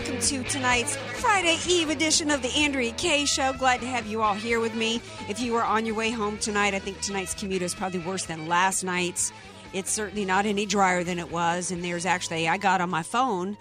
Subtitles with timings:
[0.00, 3.52] Welcome to tonight's Friday Eve edition of the Andrea Kaye Show.
[3.52, 5.02] Glad to have you all here with me.
[5.28, 8.24] If you are on your way home tonight, I think tonight's commute is probably worse
[8.24, 9.30] than last night's.
[9.74, 11.70] It's certainly not any drier than it was.
[11.70, 13.58] And there's actually, I got on my phone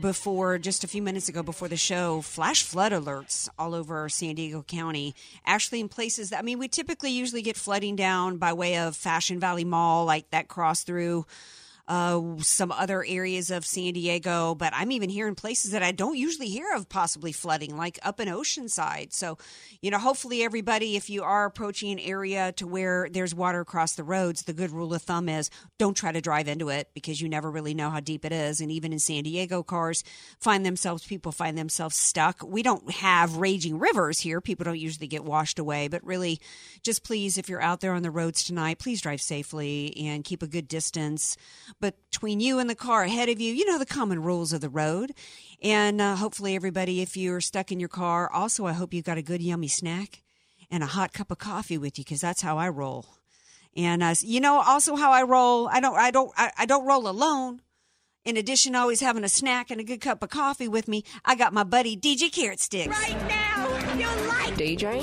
[0.00, 4.34] before just a few minutes ago before the show flash flood alerts all over San
[4.34, 8.54] Diego County actually in places that I mean we typically usually get flooding down by
[8.54, 11.26] way of Fashion Valley Mall like that cross through
[11.88, 16.16] uh, some other areas of San Diego, but I'm even hearing places that I don't
[16.16, 19.12] usually hear of possibly flooding, like up in Oceanside.
[19.12, 19.36] So,
[19.80, 23.94] you know, hopefully everybody, if you are approaching an area to where there's water across
[23.94, 27.20] the roads, the good rule of thumb is don't try to drive into it because
[27.20, 28.60] you never really know how deep it is.
[28.60, 30.04] And even in San Diego, cars
[30.38, 32.42] find themselves, people find themselves stuck.
[32.46, 34.40] We don't have raging rivers here.
[34.40, 36.40] People don't usually get washed away, but really,
[36.82, 40.42] just please, if you're out there on the roads tonight, please drive safely and keep
[40.42, 41.36] a good distance
[41.82, 43.52] between you and the car ahead of you.
[43.52, 45.12] You know the common rules of the road.
[45.62, 49.18] And uh, hopefully, everybody, if you're stuck in your car, also, I hope you've got
[49.18, 50.22] a good, yummy snack
[50.70, 53.06] and a hot cup of coffee with you because that's how I roll.
[53.76, 55.68] And uh, you know, also how I roll.
[55.68, 57.60] I don't, I don't, I, I don't roll alone.
[58.24, 61.02] In addition to always having a snack and a good cup of coffee with me,
[61.24, 62.88] I got my buddy DJ Carrot Sticks.
[62.88, 65.00] Right now, you like DJ.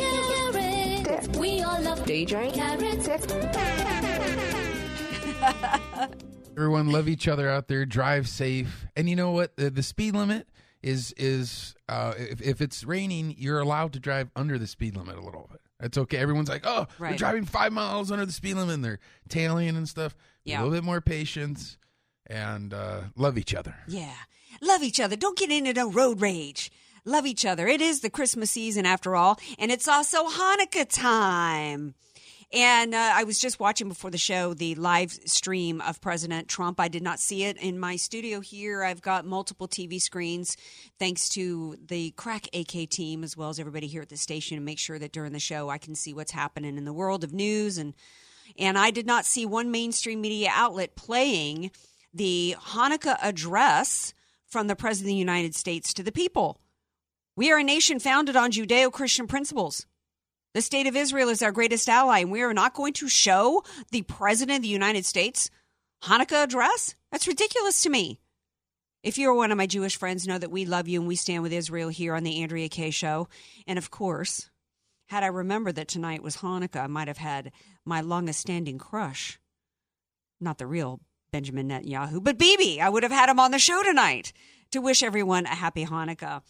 [1.03, 1.35] Carrot.
[1.35, 2.53] We all love DJ.
[2.53, 3.09] carrots.
[6.57, 7.85] Everyone love each other out there.
[7.85, 8.85] Drive safe.
[8.95, 9.55] And you know what?
[9.55, 10.47] The, the speed limit
[10.81, 15.17] is is uh, if, if it's raining, you're allowed to drive under the speed limit
[15.17, 15.61] a little bit.
[15.79, 16.17] That's okay.
[16.17, 17.17] Everyone's like, oh, we're Right.
[17.17, 20.15] driving five miles under the speed limit, and they're tailing and stuff.
[20.43, 20.59] Yeah.
[20.59, 21.77] A little bit more patience
[22.27, 23.75] and uh, love each other.
[23.87, 24.13] Yeah.
[24.61, 25.15] Love each other.
[25.15, 26.71] Don't get into no road rage.
[27.05, 27.65] Love each other.
[27.67, 31.95] It is the Christmas season after all, and it's also Hanukkah time.
[32.51, 36.79] And uh, I was just watching before the show the live stream of President Trump.
[36.79, 38.83] I did not see it in my studio here.
[38.83, 40.57] I've got multiple TV screens,
[40.97, 44.63] thanks to the Crack AK team as well as everybody here at the station, to
[44.63, 47.33] make sure that during the show I can see what's happening in the world of
[47.33, 47.93] news and
[48.57, 51.69] and I did not see one mainstream media outlet playing
[52.11, 54.15] the Hanukkah address
[54.47, 56.59] from the President of the United States to the people.
[57.35, 59.85] We are a nation founded on Judeo Christian principles.
[60.53, 63.63] The state of Israel is our greatest ally, and we are not going to show
[63.91, 65.51] the President of the United States
[66.03, 66.95] Hanukkah address?
[67.11, 68.19] That's ridiculous to me.
[69.03, 71.43] If you're one of my Jewish friends, know that we love you and we stand
[71.43, 73.27] with Israel here on the Andrea Kaye Show.
[73.67, 74.49] And of course,
[75.07, 77.51] had I remembered that tonight was Hanukkah, I might have had
[77.85, 79.39] my longest standing crush.
[80.41, 80.99] Not the real
[81.31, 82.81] Benjamin Netanyahu, but Bibi.
[82.81, 84.33] I would have had him on the show tonight
[84.71, 86.41] to wish everyone a happy Hanukkah.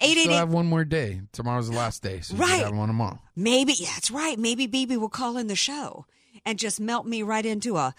[0.00, 1.20] Still 888 have one more day.
[1.32, 2.64] Tomorrow's the last day, so you Right.
[2.64, 3.20] have one tomorrow.
[3.34, 4.38] Maybe yeah, that's right.
[4.38, 6.06] Maybe Bibi will call in the show
[6.44, 7.94] and just melt me right into a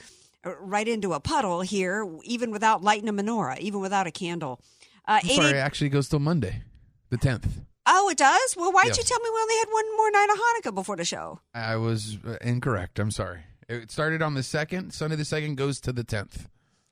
[0.61, 4.61] right into a puddle here, even without lighting a menorah, even without a candle.
[5.07, 6.61] Uh, I'm 88 sorry, it actually goes till Monday,
[7.09, 7.47] the 10th.
[7.85, 8.55] oh, it does.
[8.57, 10.37] Well, why'd you tell me we only had one more night of
[10.71, 11.39] Hanukkah before the show?
[11.53, 12.99] I was uh, incorrect.
[12.99, 13.41] I'm sorry.
[13.69, 14.93] It started on the 2nd.
[14.93, 16.45] Sunday the 2nd goes to the 10th.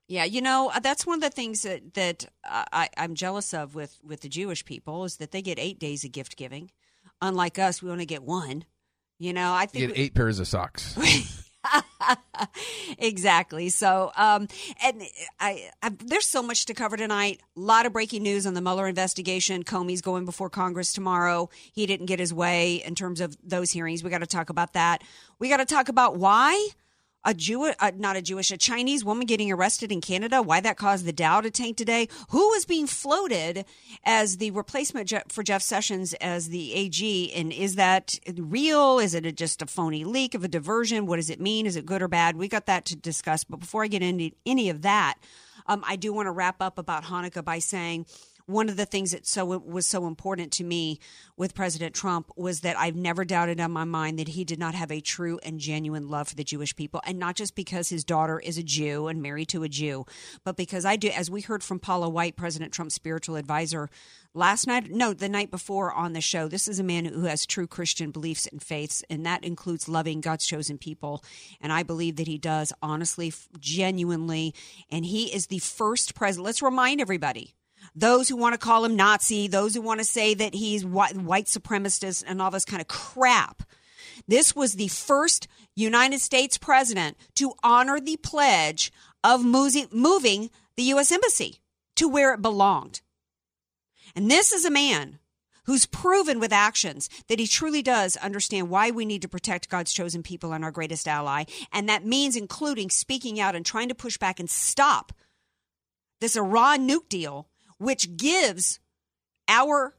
[0.07, 3.53] Yeah, you know uh, that's one of the things that that uh, I, I'm jealous
[3.53, 6.71] of with with the Jewish people is that they get eight days of gift giving,
[7.21, 8.65] unlike us, we only get one.
[9.17, 10.97] You know, I You think get eight pairs of socks.
[12.99, 13.69] exactly.
[13.69, 14.47] So, um,
[14.83, 15.03] and
[15.39, 17.41] I, I, there's so much to cover tonight.
[17.55, 19.63] A lot of breaking news on the Mueller investigation.
[19.63, 21.49] Comey's going before Congress tomorrow.
[21.73, 24.03] He didn't get his way in terms of those hearings.
[24.03, 25.03] We got to talk about that.
[25.39, 26.67] We got to talk about why
[27.25, 30.77] a Jew, uh, not a Jewish, a Chinese woman getting arrested in Canada, why that
[30.77, 33.65] caused the Dow to tank today, who is being floated
[34.03, 38.99] as the replacement for Jeff Sessions as the AG, and is that real?
[38.99, 41.07] Is it a, just a phony leak of a diversion?
[41.07, 41.65] What does it mean?
[41.65, 42.37] Is it good or bad?
[42.37, 45.15] We got that to discuss, but before I get into any of that,
[45.67, 48.05] um, I do want to wrap up about Hanukkah by saying
[48.47, 50.99] one of the things that so was so important to me
[51.35, 54.75] with President Trump was that I've never doubted in my mind that he did not
[54.75, 58.03] have a true and genuine love for the Jewish people, and not just because his
[58.03, 60.05] daughter is a Jew and married to a Jew,
[60.43, 63.89] but because I do, as we heard from Paula White, President Trump's spiritual advisor
[64.35, 66.47] last night, no, the night before on the show.
[66.47, 70.21] This is a man who has true Christian beliefs and faiths, and that includes loving
[70.21, 71.23] God's chosen people.
[71.61, 74.53] And I believe that he does honestly, genuinely,
[74.91, 76.45] and he is the first president.
[76.45, 77.55] Let's remind everybody
[77.95, 81.15] those who want to call him Nazi, those who want to say that he's white,
[81.15, 83.63] supremacist and all this kind of crap.
[84.27, 88.91] This was the first United States president to honor the pledge
[89.23, 91.11] of moving the U.S.
[91.11, 91.61] Embassy
[91.95, 93.01] to where it belonged.
[94.15, 95.19] And this is a man
[95.65, 99.91] who's proven with actions that he truly does understand why we need to protect God's
[99.91, 101.45] chosen people and our greatest ally.
[101.71, 105.11] And that means including speaking out and trying to push back and stop
[106.21, 108.79] this Iran nuke deal which gives
[109.47, 109.95] our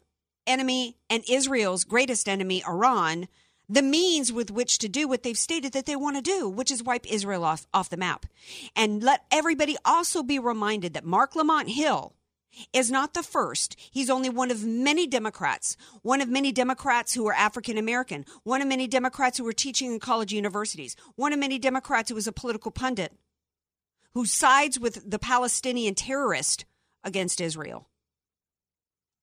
[0.47, 3.29] enemy and Israel's greatest enemy, Iran,
[3.69, 6.71] the means with which to do what they've stated that they want to do, which
[6.71, 8.27] is wipe Israel off, off the map.
[8.77, 12.15] And let everybody also be reminded that Marc Lamont Hill
[12.73, 13.77] is not the first.
[13.91, 18.63] He's only one of many Democrats, one of many Democrats who are African American, one
[18.63, 22.27] of many Democrats who are teaching in college universities, one of many Democrats who is
[22.27, 23.13] a political pundit
[24.15, 26.65] who sides with the Palestinian terrorist
[27.05, 27.87] against Israel.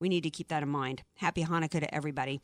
[0.03, 1.03] We need to keep that in mind.
[1.15, 2.41] Happy Hanukkah to everybody.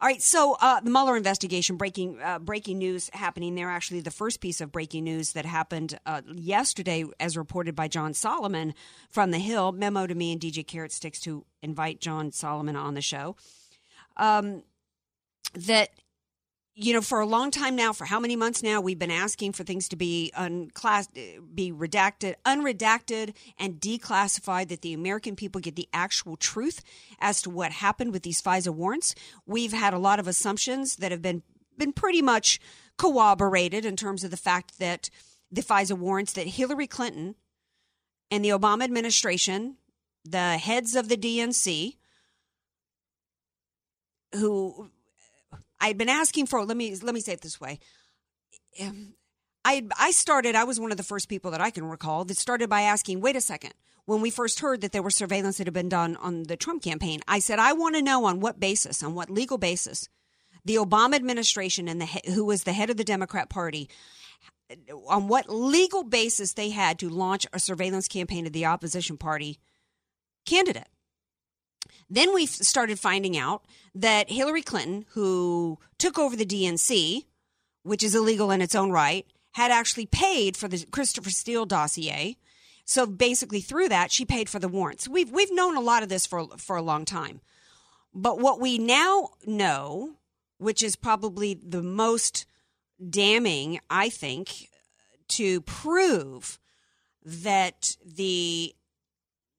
[0.00, 3.70] All right, so uh, the Mueller investigation, breaking uh, breaking news happening there.
[3.70, 8.12] Actually, the first piece of breaking news that happened uh, yesterday, as reported by John
[8.12, 8.74] Solomon
[9.08, 12.94] from the Hill, memo to me and DJ Carrot Sticks to invite John Solomon on
[12.94, 13.36] the show.
[14.16, 14.64] Um,
[15.54, 15.90] that
[16.82, 19.52] you know, for a long time now, for how many months now, we've been asking
[19.52, 21.08] for things to be unclass,
[21.54, 26.82] be redacted, unredacted, and declassified, that the American people get the actual truth
[27.20, 29.14] as to what happened with these FISA warrants.
[29.44, 31.42] We've had a lot of assumptions that have been
[31.76, 32.58] been pretty much
[32.96, 35.10] corroborated in terms of the fact that
[35.50, 37.34] the FISA warrants that Hillary Clinton
[38.30, 39.76] and the Obama administration,
[40.24, 41.96] the heads of the DNC,
[44.34, 44.90] who
[45.80, 46.64] I'd been asking for.
[46.64, 47.78] Let me let me say it this way.
[48.80, 49.14] Um,
[49.64, 50.54] I I started.
[50.54, 53.20] I was one of the first people that I can recall that started by asking.
[53.20, 53.74] Wait a second.
[54.06, 56.82] When we first heard that there was surveillance that had been done on the Trump
[56.82, 60.08] campaign, I said I want to know on what basis, on what legal basis,
[60.64, 63.88] the Obama administration and the who was the head of the Democrat Party,
[65.08, 69.58] on what legal basis they had to launch a surveillance campaign of the opposition party
[70.46, 70.88] candidate.
[72.10, 73.64] Then we started finding out
[73.94, 77.24] that Hillary Clinton, who took over the DNC,
[77.84, 82.36] which is illegal in its own right, had actually paid for the Christopher Steele dossier.
[82.84, 85.08] So basically, through that, she paid for the warrants.
[85.08, 87.40] We've we've known a lot of this for for a long time,
[88.12, 90.16] but what we now know,
[90.58, 92.46] which is probably the most
[93.08, 94.68] damning, I think,
[95.28, 96.58] to prove
[97.24, 98.74] that the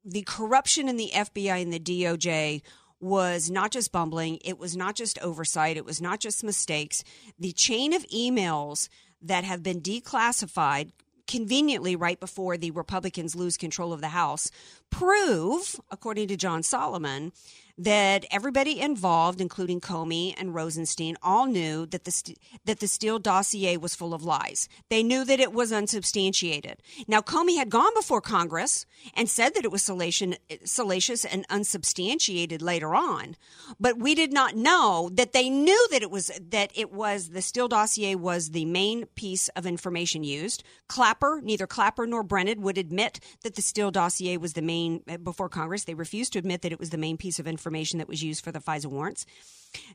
[0.03, 2.61] the corruption in the FBI and the DOJ
[2.99, 7.03] was not just bumbling, it was not just oversight, it was not just mistakes.
[7.39, 8.89] The chain of emails
[9.21, 10.91] that have been declassified
[11.27, 14.51] conveniently right before the Republicans lose control of the House
[14.89, 17.31] prove, according to John Solomon,
[17.77, 23.19] that everybody involved, including Comey and Rosenstein, all knew that the st- that the Steele
[23.19, 24.67] dossier was full of lies.
[24.89, 26.81] They knew that it was unsubstantiated.
[27.07, 28.85] Now, Comey had gone before Congress
[29.15, 33.35] and said that it was salacious and unsubstantiated later on,
[33.79, 37.41] but we did not know that they knew that it was that it was the
[37.41, 40.63] Steele dossier was the main piece of information used.
[40.87, 45.49] Clapper, neither Clapper nor Brennan would admit that the Steele dossier was the main before
[45.49, 45.85] Congress.
[45.85, 48.23] They refused to admit that it was the main piece of information information that was
[48.23, 49.27] used for the FISA warrants.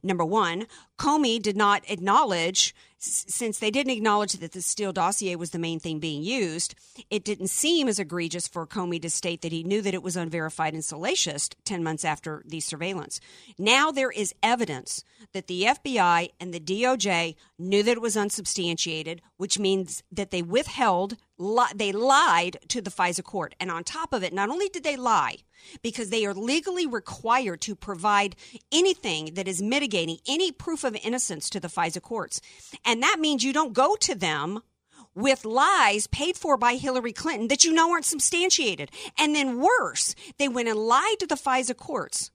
[0.03, 0.67] Number one,
[0.99, 5.79] Comey did not acknowledge, since they didn't acknowledge that the Steele dossier was the main
[5.79, 6.75] thing being used,
[7.11, 10.17] it didn't seem as egregious for Comey to state that he knew that it was
[10.17, 13.21] unverified and salacious 10 months after the surveillance.
[13.59, 19.21] Now there is evidence that the FBI and the DOJ knew that it was unsubstantiated,
[19.37, 23.55] which means that they withheld, li- they lied to the FISA court.
[23.61, 25.39] And on top of it, not only did they lie,
[25.83, 28.37] because they are legally required to provide
[28.73, 32.41] anything that is mitigating any proof of innocence to the FISA courts.
[32.85, 34.61] And that means you don't go to them
[35.15, 38.91] with lies paid for by Hillary Clinton that you know aren't substantiated.
[39.19, 42.31] And then worse, they went and lied to the FISA courts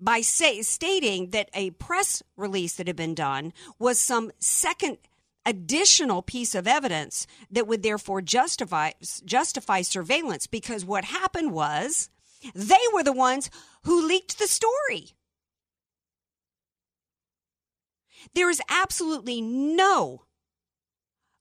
[0.00, 4.98] by say, stating that a press release that had been done was some second
[5.44, 8.90] additional piece of evidence that would therefore justify
[9.24, 12.10] justify surveillance because what happened was
[12.54, 13.50] They were the ones
[13.84, 15.16] who leaked the story.
[18.34, 20.22] There is absolutely no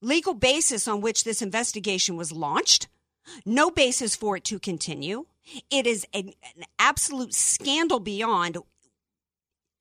[0.01, 2.88] legal basis on which this investigation was launched,
[3.46, 5.25] no basis for it to continue.
[5.69, 8.57] It is an, an absolute scandal beyond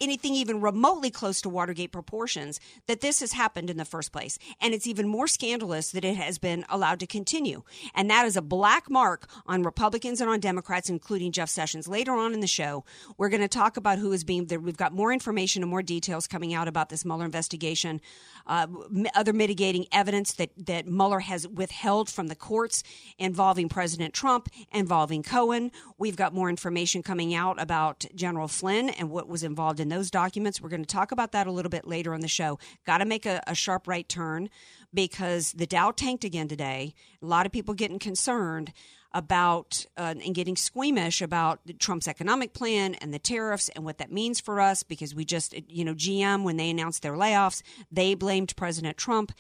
[0.01, 4.39] anything even remotely close to Watergate proportions that this has happened in the first place.
[4.61, 7.63] And it's even more scandalous that it has been allowed to continue.
[7.95, 11.89] And that is a black mark on Republicans and on Democrats, including Jeff Sessions.
[11.89, 12.85] Later on in the show,
[13.17, 14.61] we're going to talk about who is being there.
[14.61, 18.01] We've got more information and more details coming out about this Mueller investigation,
[18.47, 18.67] uh,
[19.15, 22.83] other mitigating evidence that, that Mueller has withheld from the courts
[23.19, 25.71] involving President Trump, involving Cohen.
[25.99, 30.11] We've got more information coming out about General Flynn and what was involved in those
[30.11, 30.61] documents.
[30.61, 32.59] We're going to talk about that a little bit later on the show.
[32.87, 34.49] Got to make a, a sharp right turn
[34.95, 36.95] because the Dow tanked again today.
[37.23, 38.73] A lot of people getting concerned
[39.17, 44.13] about uh, and getting squeamish about Trump's economic plan and the tariffs and what that
[44.13, 48.15] means for us because we just, you know, GM, when they announced their layoffs, they
[48.15, 49.33] blamed President Trump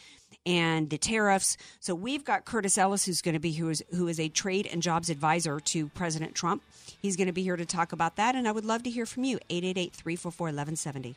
[0.46, 1.58] and the tariffs.
[1.78, 4.66] So we've got Curtis Ellis, who's going to be who is who is a trade
[4.66, 6.62] and jobs advisor to President Trump.
[7.02, 9.04] He's going to be here to talk about that, and I would love to hear
[9.04, 9.38] from you.
[9.50, 11.16] 888 344 1170.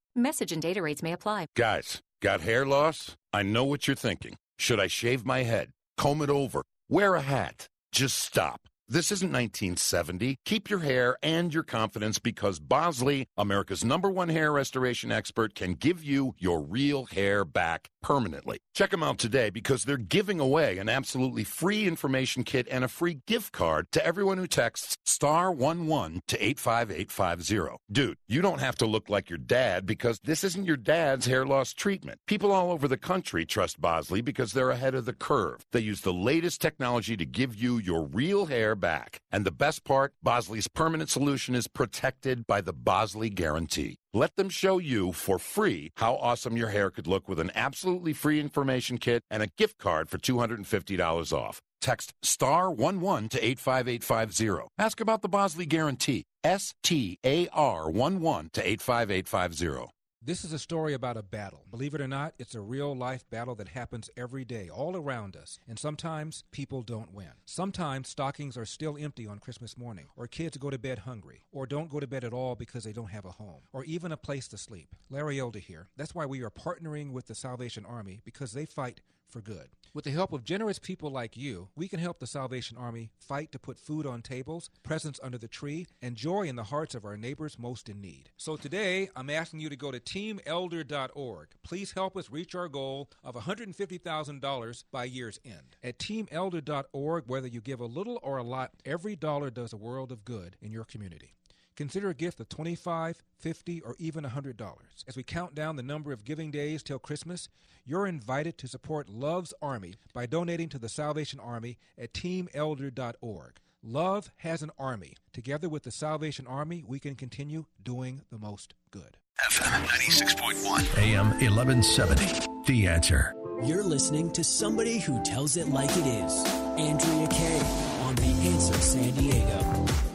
[0.15, 1.45] Message and data rates may apply.
[1.55, 3.15] Guys, got hair loss?
[3.31, 4.35] I know what you're thinking.
[4.59, 5.69] Should I shave my head?
[5.97, 6.63] Comb it over?
[6.89, 7.69] Wear a hat?
[7.93, 8.59] Just stop.
[8.89, 10.35] This isn't 1970.
[10.43, 15.75] Keep your hair and your confidence because Bosley, America's number one hair restoration expert, can
[15.75, 18.59] give you your real hair back permanently.
[18.73, 22.87] Check them out today because they're giving away an absolutely free information kit and a
[22.87, 27.77] free gift card to everyone who texts star 11 to 85850.
[27.91, 31.45] Dude, you don't have to look like your dad because this isn't your dad's hair
[31.45, 32.19] loss treatment.
[32.27, 35.65] People all over the country trust Bosley because they're ahead of the curve.
[35.71, 39.19] They use the latest technology to give you your real hair back.
[39.31, 44.00] And the best part, Bosley's permanent solution is protected by the Bosley Guarantee.
[44.13, 48.11] Let them show you for free how awesome your hair could look with an absolutely
[48.11, 51.61] free information kit and a gift card for $250 off.
[51.79, 54.67] Text star 11 to 85850.
[54.77, 56.25] Ask about the Bosley Guarantee.
[56.43, 59.93] S T A R 11 to 85850.
[60.23, 61.65] This is a story about a battle.
[61.71, 65.35] Believe it or not, it's a real life battle that happens every day, all around
[65.35, 65.57] us.
[65.67, 67.31] And sometimes people don't win.
[67.43, 71.65] Sometimes stockings are still empty on Christmas morning, or kids go to bed hungry, or
[71.65, 74.17] don't go to bed at all because they don't have a home, or even a
[74.17, 74.93] place to sleep.
[75.09, 75.87] Larry Elder here.
[75.97, 79.01] That's why we are partnering with the Salvation Army because they fight
[79.31, 79.69] for good.
[79.93, 83.51] With the help of generous people like you, we can help the Salvation Army fight
[83.51, 87.03] to put food on tables, presents under the tree, and joy in the hearts of
[87.03, 88.29] our neighbors most in need.
[88.37, 91.47] So today, I'm asking you to go to teamelder.org.
[91.63, 95.75] Please help us reach our goal of $150,000 by year's end.
[95.83, 100.13] At teamelder.org, whether you give a little or a lot, every dollar does a world
[100.13, 101.35] of good in your community.
[101.81, 104.77] Consider a gift of $25, $50, or even $100.
[105.07, 107.49] As we count down the number of giving days till Christmas,
[107.87, 113.53] you're invited to support Love's Army by donating to the Salvation Army at teamelder.org.
[113.81, 115.15] Love has an army.
[115.33, 119.17] Together with the Salvation Army, we can continue doing the most good.
[119.49, 122.47] FM 96.1, AM 1170.
[122.67, 123.33] The answer.
[123.63, 126.45] You're listening to somebody who tells it like it is.
[126.77, 130.10] Andrea Kaye on The Answer San Diego.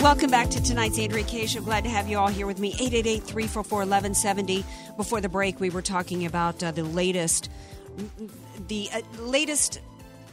[0.00, 1.60] Welcome back to tonight's Andrea Kaye Show.
[1.60, 2.68] Glad to have you all here with me.
[2.68, 4.64] 888 344 1170.
[4.96, 7.50] Before the break, we were talking about uh, the latest,
[8.68, 9.80] the uh, latest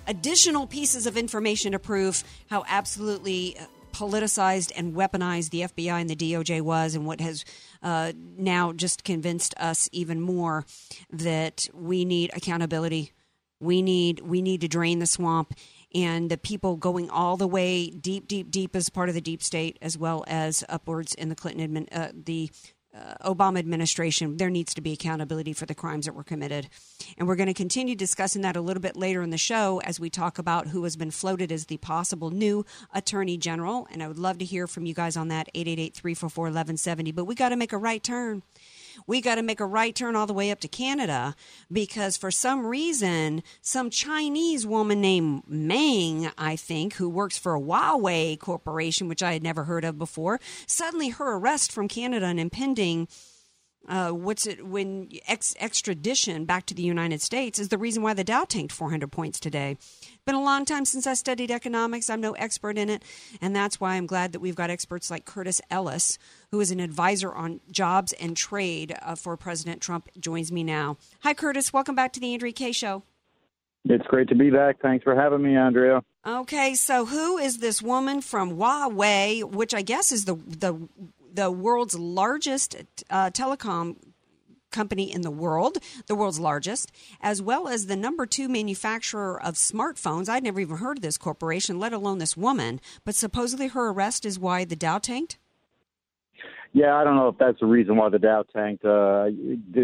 [0.05, 3.57] additional pieces of information to prove how absolutely
[3.91, 7.43] politicized and weaponized the FBI and the DOJ was, and what has
[7.81, 10.63] uh, now just convinced us even more
[11.10, 13.13] that we need accountability.
[13.60, 15.55] We need we need to drain the swamp
[15.94, 19.44] and the people going all the way deep, deep, deep as part of the deep
[19.44, 22.50] state, as well as upwards in the Clinton admin, uh, the
[22.96, 26.70] uh, Obama administration, there needs to be accountability for the crimes that were committed.
[27.18, 30.00] And we're going to continue discussing that a little bit later in the show as
[30.00, 33.88] we talk about who has been floated as the possible new attorney general.
[33.92, 37.12] And I would love to hear from you guys on that 888 344 1170.
[37.12, 38.44] But we got to make a right turn
[39.08, 41.36] we got to make a right turn all the way up to Canada
[41.72, 47.60] because for some reason, some Chinese woman named Meng, I think, who works for a
[47.60, 52.40] Huawei Corporation, which I had never heard of before, suddenly her arrest from Canada and
[52.40, 53.08] impending
[53.88, 58.14] uh, what's it when ex- extradition back to the United States is the reason why
[58.14, 59.78] the Dow tanked 400 points today.
[60.25, 62.10] Been a long time since I studied economics.
[62.10, 63.03] I'm no expert in it,
[63.41, 66.17] and that's why I'm glad that we've got experts like Curtis Ellis,
[66.50, 70.98] who is an advisor on jobs and trade uh, for President Trump, joins me now.
[71.22, 71.72] Hi, Curtis.
[71.72, 73.03] Welcome back to the Andrea Kaye Show.
[73.84, 74.82] It's great to be back.
[74.82, 76.01] Thanks for having me, Andrea.
[76.25, 80.89] Okay, so who is this woman from Huawei, which I guess is the the
[81.32, 83.98] the world's largest uh, telecom
[84.75, 85.77] company in the world,
[86.08, 90.28] the world's largest, as well as the number two manufacturer of smartphones.
[90.28, 92.82] I'd never even heard of this corporation, let alone this woman.
[93.06, 95.38] But supposedly her arrest is why the Dow tanked.
[96.76, 98.84] Yeah, I don't know if that's the reason why the Dow tanked.
[98.84, 99.30] Uh,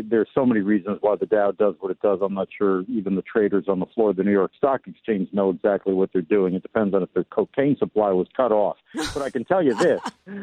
[0.09, 2.19] there's so many reasons why the Dow does what it does.
[2.21, 5.29] I'm not sure even the traders on the floor of the New York Stock Exchange
[5.31, 6.53] know exactly what they're doing.
[6.53, 8.75] It depends on if their cocaine supply was cut off.
[9.13, 10.01] but I can tell you this: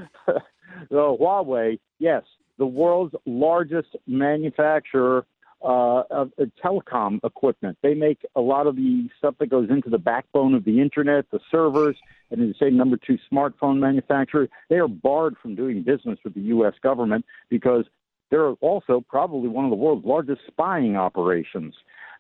[0.88, 2.22] so Huawei, yes,
[2.58, 5.24] the world's largest manufacturer
[5.62, 7.76] uh, of uh, telecom equipment.
[7.82, 11.26] They make a lot of the stuff that goes into the backbone of the internet,
[11.30, 11.96] the servers,
[12.30, 14.48] and the same number two smartphone manufacturer.
[14.68, 16.74] They are barred from doing business with the U.S.
[16.82, 17.84] government because
[18.30, 21.74] they're also probably one of the world's largest spying operations.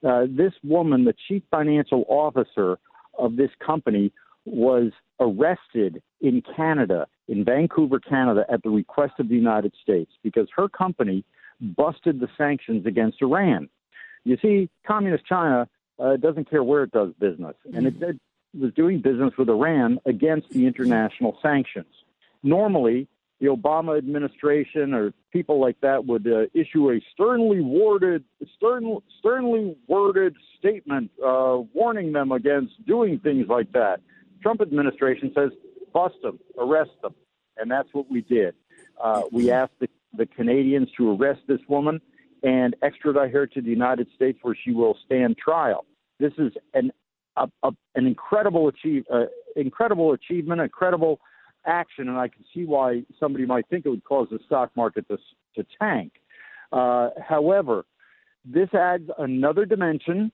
[0.04, 2.78] Uh, this woman, the chief financial officer
[3.18, 4.12] of this company,
[4.44, 10.48] was arrested in Canada, in Vancouver, Canada, at the request of the United States because
[10.56, 11.24] her company
[11.60, 13.68] busted the sanctions against Iran.
[14.24, 18.16] You see, Communist China uh, doesn't care where it does business, and it, it
[18.58, 21.92] was doing business with Iran against the international sanctions.
[22.42, 23.08] Normally,
[23.40, 28.24] the Obama administration or people like that would uh, issue a sternly worded,
[28.56, 34.00] stern, sternly worded statement uh, warning them against doing things like that.
[34.42, 35.50] Trump administration says
[35.98, 37.14] bust them, arrest them,
[37.56, 38.54] and that's what we did.
[39.02, 42.00] Uh, we asked the, the Canadians to arrest this woman
[42.44, 45.86] and extradite her to the United States, where she will stand trial.
[46.20, 46.92] This is an
[47.36, 51.14] a, a, an incredible achieve, uh, incredible achievement, incredible
[51.66, 55.04] action, and I can see why somebody might think it would cause the stock market
[55.08, 55.18] to
[55.56, 56.12] to tank.
[56.70, 57.76] Uh, however,
[58.44, 60.30] this adds another dimension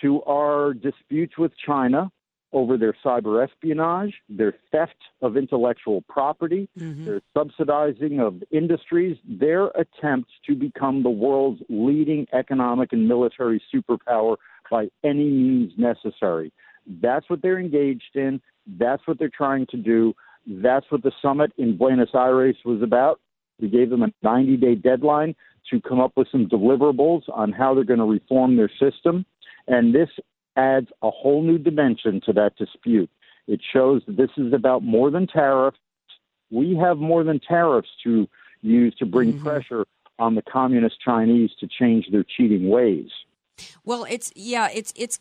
[0.00, 2.10] to our disputes with China
[2.54, 7.04] over their cyber espionage, their theft of intellectual property, mm-hmm.
[7.04, 14.36] their subsidizing of industries, their attempts to become the world's leading economic and military superpower
[14.70, 16.52] by any means necessary.
[17.02, 18.40] That's what they're engaged in.
[18.66, 20.14] That's what they're trying to do.
[20.46, 23.20] That's what the summit in Buenos Aires was about.
[23.60, 25.34] We gave them a 90 day deadline
[25.70, 29.24] to come up with some deliverables on how they're going to reform their system.
[29.66, 30.10] And this
[30.56, 33.10] adds a whole new dimension to that dispute.
[33.46, 35.78] It shows that this is about more than tariffs.
[36.50, 38.28] We have more than tariffs to
[38.62, 39.44] use to bring Mm-hmm.
[39.44, 39.84] pressure
[40.18, 43.08] on the communist Chinese to change their cheating ways.
[43.84, 45.18] Well, it's yeah, it's it's.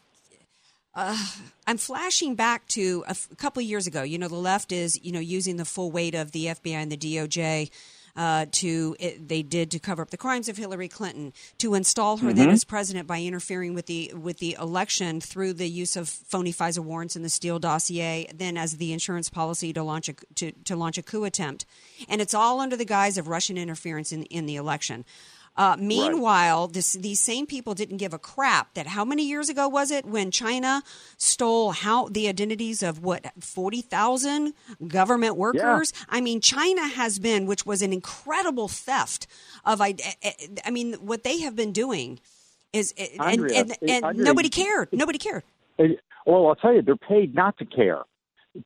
[0.95, 1.17] Uh,
[1.65, 4.03] I'm flashing back to a, f- a couple of years ago.
[4.03, 6.91] You know, the left is you know using the full weight of the FBI and
[6.91, 7.71] the DOJ
[8.15, 12.17] uh, to it, they did to cover up the crimes of Hillary Clinton to install
[12.17, 12.53] her then Mhm.
[12.53, 16.79] as president by interfering with the with the election through the use of phony FISA
[16.79, 20.75] warrants in the Steele dossier, then as the insurance policy to launch a to, to
[20.75, 21.65] launch a coup attempt,
[22.07, 25.05] and it's all under the guise of Russian interference in in the election.
[25.55, 29.67] Uh, meanwhile, this, these same people didn't give a crap that how many years ago
[29.67, 30.81] was it when China
[31.17, 34.53] stole how the identities of what forty thousand
[34.87, 35.93] government workers?
[36.09, 39.27] I mean, China has been, which was an incredible theft
[39.63, 39.79] of.
[39.79, 40.31] I, eh, eh,
[40.65, 42.19] I mean, what they have been doing
[42.71, 44.89] is, and, Andrea, and, and Andrea, nobody cared.
[44.91, 45.43] Nobody cared.
[46.25, 48.01] Well, I'll tell you, they're paid not to care.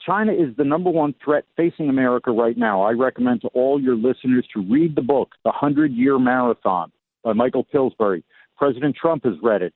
[0.01, 2.81] China is the number one threat facing America right now.
[2.81, 6.91] I recommend to all your listeners to read the book, The Hundred Year Marathon
[7.23, 8.23] by Michael Pillsbury.
[8.57, 9.73] President Trump has read it.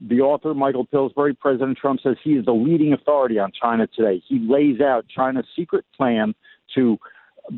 [0.00, 4.22] The author, Michael Pillsbury, President Trump says he is the leading authority on China today.
[4.26, 6.34] He lays out China's secret plan
[6.74, 6.98] to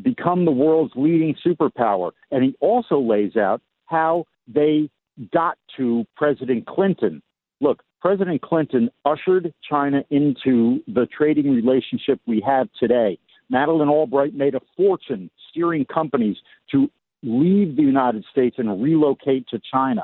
[0.01, 2.11] become the world's leading superpower.
[2.31, 4.89] And he also lays out how they
[5.33, 7.21] got to President Clinton.
[7.59, 13.17] Look, President Clinton ushered China into the trading relationship we have today.
[13.49, 16.37] Madeleine Albright made a fortune steering companies
[16.71, 16.89] to
[17.23, 20.03] leave the United States and relocate to China.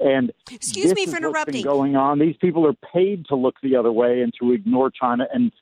[0.00, 1.62] And Excuse me for interrupting.
[1.62, 2.18] Been going on.
[2.18, 5.52] These people are paid to look the other way and to ignore China and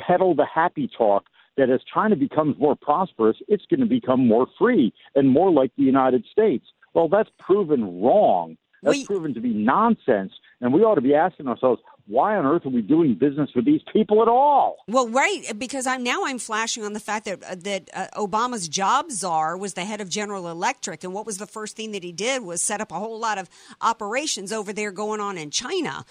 [0.00, 1.24] peddle the happy talk
[1.56, 5.72] that as China becomes more prosperous, it's going to become more free and more like
[5.76, 6.66] the United States.
[6.94, 8.56] Well, that's proven wrong.
[8.82, 10.32] That's proven to be nonsense.
[10.60, 13.66] And we ought to be asking ourselves, why on earth are we doing business with
[13.66, 14.78] these people at all?
[14.88, 18.66] Well, right, because I'm now I'm flashing on the fact that uh, that uh, Obama's
[18.66, 22.02] job czar was the head of General Electric, and what was the first thing that
[22.02, 23.50] he did was set up a whole lot of
[23.82, 26.04] operations over there going on in China.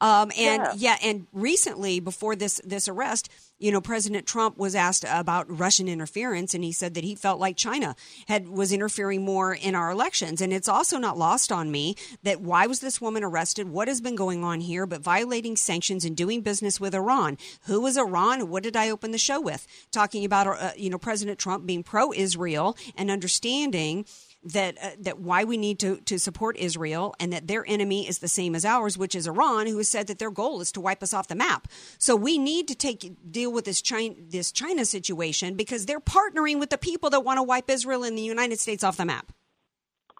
[0.00, 0.96] Um, and yeah.
[1.02, 3.28] and recently before this this arrest,
[3.62, 7.38] you know, President Trump was asked about Russian interference, and he said that he felt
[7.38, 7.94] like China
[8.26, 10.40] had was interfering more in our elections.
[10.40, 11.94] And it's also not lost on me
[12.24, 13.68] that why was this woman arrested?
[13.68, 14.84] What has been going on here?
[14.84, 17.38] But violating sanctions and doing business with Iran.
[17.66, 18.48] Who was Iran?
[18.48, 19.66] What did I open the show with?
[19.92, 24.06] Talking about uh, you know President Trump being pro-Israel and understanding
[24.44, 28.18] that uh, that why we need to to support Israel and that their enemy is
[28.18, 30.80] the same as ours, which is Iran, who has said that their goal is to
[30.80, 31.68] wipe us off the map.
[31.98, 36.58] So we need to take deal with this China this China situation because they're partnering
[36.58, 39.32] with the people that want to wipe Israel and the United States off the map.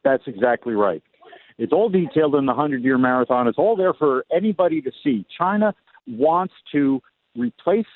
[0.04, 1.02] That's exactly right.
[1.58, 3.46] It's all detailed in the 100 year marathon.
[3.46, 5.26] It's all there for anybody to see.
[5.36, 5.74] China
[6.06, 7.00] wants to
[7.36, 7.86] replace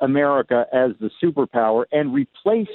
[0.00, 2.68] America as the superpower and replace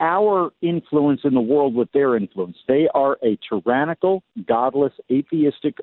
[0.00, 2.56] our influence in the world with their influence.
[2.66, 5.78] They are a tyrannical, godless, atheistic,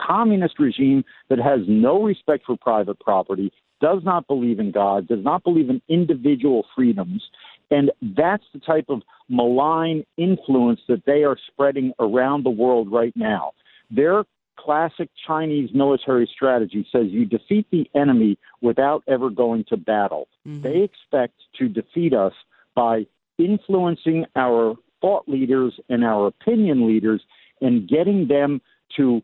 [0.00, 5.22] communist regime that has no respect for private property, does not believe in God, does
[5.24, 7.22] not believe in individual freedoms.
[7.70, 13.12] And that's the type of malign influence that they are spreading around the world right
[13.14, 13.52] now.
[13.90, 14.24] Their
[14.58, 20.28] classic Chinese military strategy says you defeat the enemy without ever going to battle.
[20.46, 20.62] Mm-hmm.
[20.62, 22.32] They expect to defeat us
[22.74, 23.06] by
[23.40, 27.22] influencing our thought leaders and our opinion leaders
[27.60, 28.60] and getting them
[28.96, 29.22] to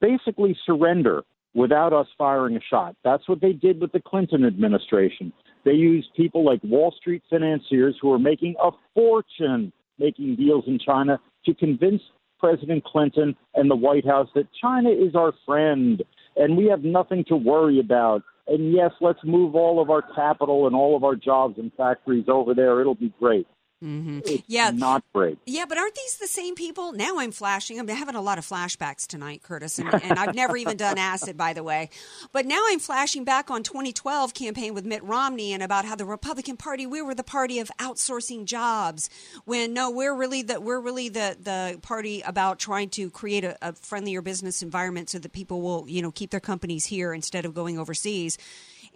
[0.00, 1.22] basically surrender
[1.54, 2.94] without us firing a shot.
[3.02, 5.32] That's what they did with the Clinton administration.
[5.64, 10.78] They used people like Wall Street financiers who were making a fortune making deals in
[10.78, 12.00] China to convince
[12.38, 16.02] President Clinton and the White House that China is our friend
[16.36, 18.22] and we have nothing to worry about.
[18.50, 22.24] And yes, let's move all of our capital and all of our jobs and factories
[22.28, 22.80] over there.
[22.80, 23.46] It'll be great.
[23.82, 24.20] Mm-hmm.
[24.46, 24.70] Yeah.
[24.70, 25.38] not great.
[25.46, 26.92] Yeah, but aren't these the same people?
[26.92, 27.78] Now I'm flashing.
[27.80, 31.36] I'm having a lot of flashbacks tonight, Curtis, and, and I've never even done acid,
[31.36, 31.88] by the way.
[32.32, 36.04] But now I'm flashing back on 2012 campaign with Mitt Romney and about how the
[36.04, 39.08] Republican Party we were the party of outsourcing jobs.
[39.46, 43.56] When no, we're really the we're really the the party about trying to create a,
[43.62, 47.46] a friendlier business environment so that people will you know keep their companies here instead
[47.46, 48.36] of going overseas.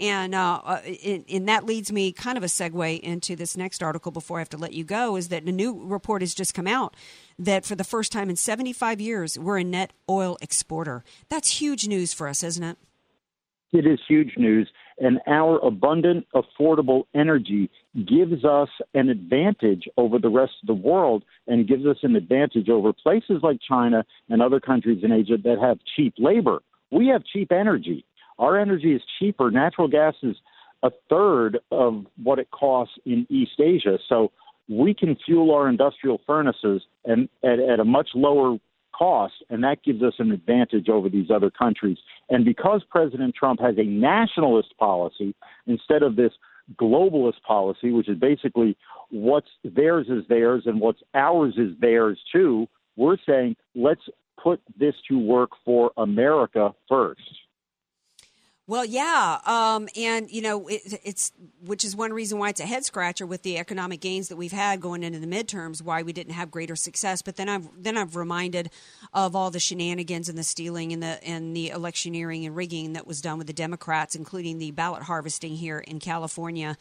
[0.00, 3.82] And uh, uh, and, and that leads me kind of a segue into this next
[3.82, 6.52] article before I have to let you go is that a new report has just
[6.52, 6.96] come out
[7.38, 11.04] that for the first time in 75 years, we're a net oil exporter.
[11.28, 12.76] That's huge news for us, isn't it?
[13.72, 14.68] It is huge news.
[14.98, 17.68] And our abundant, affordable energy
[18.06, 22.68] gives us an advantage over the rest of the world and gives us an advantage
[22.68, 26.60] over places like China and other countries in Asia that have cheap labor.
[26.92, 28.04] We have cheap energy.
[28.38, 29.50] Our energy is cheaper.
[29.50, 30.36] Natural gas is
[30.82, 33.98] a third of what it costs in East Asia.
[34.08, 34.32] So
[34.68, 38.58] we can fuel our industrial furnaces and at, at a much lower
[38.96, 41.98] cost, and that gives us an advantage over these other countries.
[42.30, 45.34] And because President Trump has a nationalist policy
[45.66, 46.32] instead of this
[46.80, 48.76] globalist policy, which is basically
[49.10, 52.66] what's theirs is theirs and what's ours is theirs too,
[52.96, 54.02] we're saying let's
[54.42, 57.20] put this to work for America first.
[58.66, 62.66] Well, yeah, um, and you know it, it's which is one reason why it's a
[62.66, 65.82] head scratcher with the economic gains that we've had going into the midterms.
[65.82, 68.70] Why we didn't have greater success, but then I've then I've reminded
[69.12, 73.06] of all the shenanigans and the stealing and the and the electioneering and rigging that
[73.06, 76.78] was done with the Democrats, including the ballot harvesting here in California.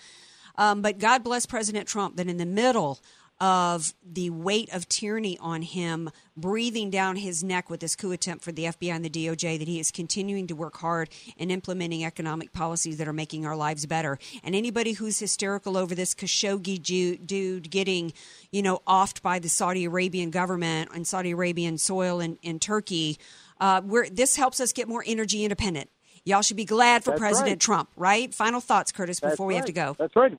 [0.58, 3.02] Um, but God bless President Trump that in the middle
[3.44, 8.42] of the weight of tyranny on him breathing down his neck with this coup attempt
[8.42, 12.06] for the FBI and the DOJ that he is continuing to work hard in implementing
[12.06, 14.18] economic policies that are making our lives better.
[14.46, 16.82] And anybody who's hysterical over this Khashoggi
[17.28, 18.14] dude getting,
[18.54, 23.18] you know, offed by the Saudi Arabian government on Saudi Arabian soil in, in Turkey,
[23.60, 25.90] uh, where this helps us get more energy independent.
[26.24, 27.60] Y'all should be glad for That's President right.
[27.60, 28.34] Trump, right?
[28.34, 29.98] Final thoughts, Curtis, That's before we have to go.
[30.00, 30.38] That's right.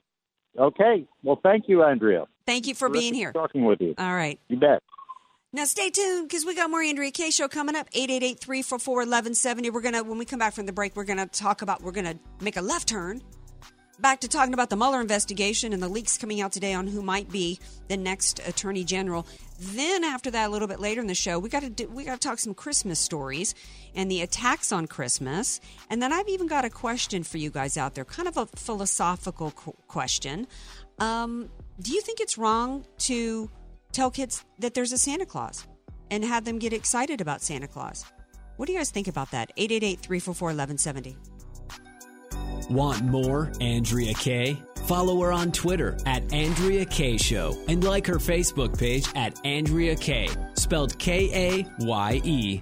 [0.57, 1.05] Okay.
[1.23, 2.25] Well, thank you, Andrea.
[2.45, 3.31] Thank you for being here.
[3.33, 3.95] Talking with you.
[3.97, 4.39] All right.
[4.47, 4.81] You bet.
[5.51, 9.71] Now stay tuned because we got more Andrea Kaye show coming up 888-344-1170.
[9.71, 12.19] We're gonna when we come back from the break, we're gonna talk about we're gonna
[12.41, 13.21] make a left turn
[13.99, 17.01] back to talking about the Mueller investigation and the leaks coming out today on who
[17.01, 19.25] might be the next attorney general.
[19.59, 22.03] Then after that, a little bit later in the show, we got to do, we
[22.03, 23.55] got to talk some Christmas stories
[23.95, 25.61] and the attacks on Christmas.
[25.89, 28.45] And then I've even got a question for you guys out there, kind of a
[28.45, 29.51] philosophical
[29.87, 30.47] question.
[30.99, 31.49] Um,
[31.81, 33.49] do you think it's wrong to
[33.91, 35.65] tell kids that there's a Santa Claus
[36.11, 38.05] and have them get excited about Santa Claus?
[38.57, 39.51] What do you guys think about that?
[39.57, 41.34] 888 344 1170.
[42.69, 44.61] Want more Andrea Kaye?
[44.85, 49.95] Follow her on Twitter at Andrea Kaye Show and like her Facebook page at Andrea
[49.95, 52.61] Kaye, spelled K A Y E.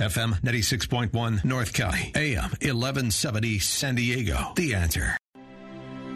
[0.00, 4.52] FM 96.1 North County, AM 1170 San Diego.
[4.56, 5.14] The answer.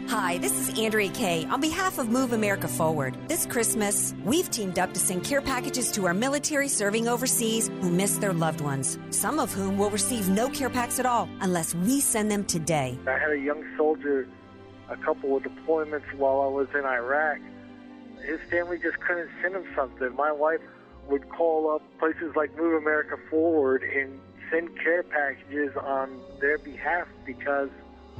[0.07, 1.45] Hi, this is Andrea Kaye.
[1.51, 5.91] On behalf of Move America Forward, this Christmas, we've teamed up to send care packages
[5.91, 10.29] to our military serving overseas who miss their loved ones, some of whom will receive
[10.29, 12.97] no care packs at all unless we send them today.
[13.05, 14.27] I had a young soldier,
[14.89, 17.37] a couple of deployments while I was in Iraq.
[18.25, 20.15] His family just couldn't send him something.
[20.15, 20.61] My wife
[21.09, 24.19] would call up places like Move America Forward and
[24.51, 27.69] send care packages on their behalf because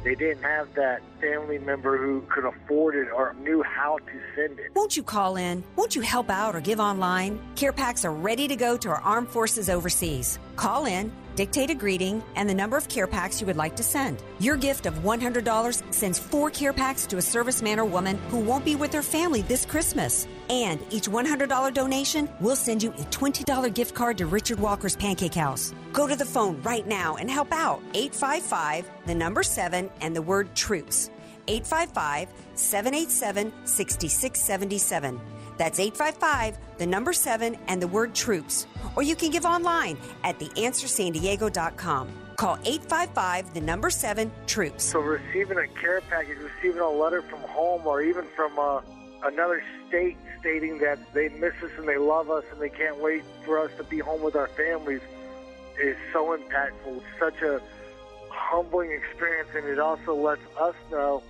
[0.03, 4.59] they didn't have that family member who could afford it or knew how to send
[4.59, 4.71] it.
[4.75, 5.63] Won't you call in?
[5.75, 7.39] Won't you help out or give online?
[7.55, 10.37] Care packs are ready to go to our armed forces overseas.
[10.55, 13.83] Call in, dictate a greeting, and the number of care packs you would like to
[13.83, 14.23] send.
[14.39, 18.63] Your gift of $100 sends four care packs to a serviceman or woman who won't
[18.63, 20.27] be with their family this Christmas.
[20.49, 25.33] And each $100 donation will send you a $20 gift card to Richard Walker's Pancake
[25.33, 25.73] House.
[25.91, 27.81] Go to the phone right now and help out.
[27.93, 31.09] 855, the number 7, and the word troops.
[31.47, 35.21] 855 787 6677.
[35.57, 38.67] That's 855, the number 7, and the word troops.
[38.95, 42.07] Or you can give online at theanswersandiego.com.
[42.35, 44.83] Call 855, the number 7, troops.
[44.83, 48.81] So receiving a care package, receiving a letter from home, or even from uh,
[49.23, 53.23] another state stating that they miss us and they love us and they can't wait
[53.45, 55.01] for us to be home with our families
[55.81, 56.97] is so impactful.
[56.97, 57.61] It's such a
[58.29, 61.23] humbling experience, and it also lets us know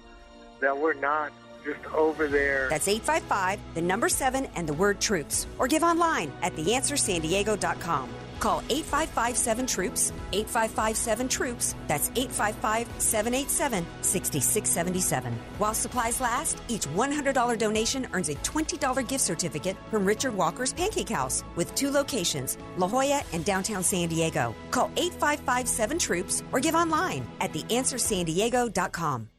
[0.59, 1.31] that we're not
[1.65, 2.69] just over there.
[2.69, 5.47] That's 855, the number 7, and the word troops.
[5.60, 8.10] Or give online at theanswersandiego.com.
[8.39, 11.75] Call 855 7 Troops, 855 7 Troops.
[11.88, 15.34] That's 855 787 6677.
[15.58, 21.10] While supplies last, each $100 donation earns a $20 gift certificate from Richard Walker's Pancake
[21.10, 24.54] House with two locations, La Jolla and downtown San Diego.
[24.71, 29.30] Call 855 7 Troops or give online at theanswersandiego.com.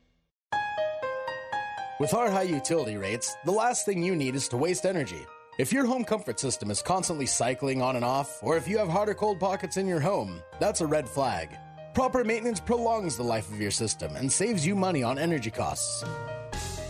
[1.99, 5.25] With our high utility rates, the last thing you need is to waste energy.
[5.59, 8.91] If your home comfort system is constantly cycling on and off, or if you have
[8.91, 11.57] hot or cold pockets in your home, that's a red flag.
[11.95, 16.05] Proper maintenance prolongs the life of your system and saves you money on energy costs.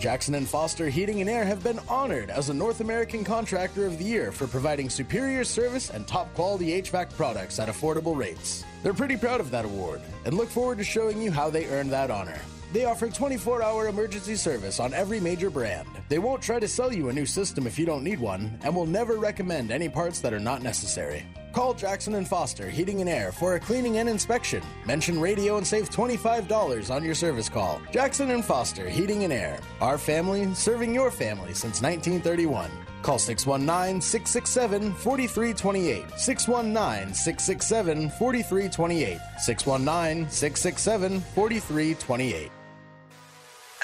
[0.01, 3.99] Jackson and Foster Heating and Air have been honored as a North American Contractor of
[3.99, 8.65] the Year for providing superior service and top quality HVAC products at affordable rates.
[8.83, 11.93] They're pretty proud of that award and look forward to showing you how they earned
[11.93, 12.41] that honor.
[12.73, 15.89] They offer 24 hour emergency service on every major brand.
[16.09, 18.75] They won't try to sell you a new system if you don't need one, and
[18.75, 21.25] will never recommend any parts that are not necessary.
[21.53, 24.63] Call Jackson and Foster Heating and Air for a cleaning and inspection.
[24.85, 27.81] Mention radio and save $25 on your service call.
[27.91, 29.59] Jackson and Foster Heating and Air.
[29.81, 32.71] Our family serving your family since 1931.
[33.07, 36.19] Call 619 667 4328.
[36.19, 39.19] 619 667 4328.
[39.39, 42.51] 619 667 4328.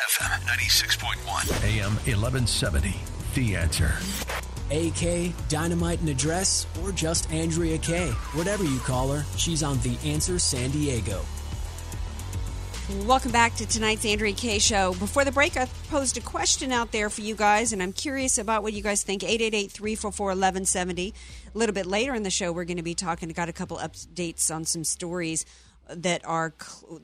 [0.09, 2.97] FM 96.1, AM 1170.
[3.37, 3.93] The answer.
[4.73, 8.11] AK, Dynamite in a Dress, or just Andrea Kaye.
[8.35, 11.21] Whatever you call her, she's on The Answer San Diego.
[12.93, 14.93] Welcome back to tonight's Andrea Kaye show.
[14.93, 18.37] Before the break, I posed a question out there for you guys, and I'm curious
[18.37, 19.23] about what you guys think.
[19.23, 21.13] 888-344-1170.
[21.55, 23.31] A little bit later in the show, we're going to be talking.
[23.31, 25.47] Got a couple updates on some stories
[25.89, 26.53] that are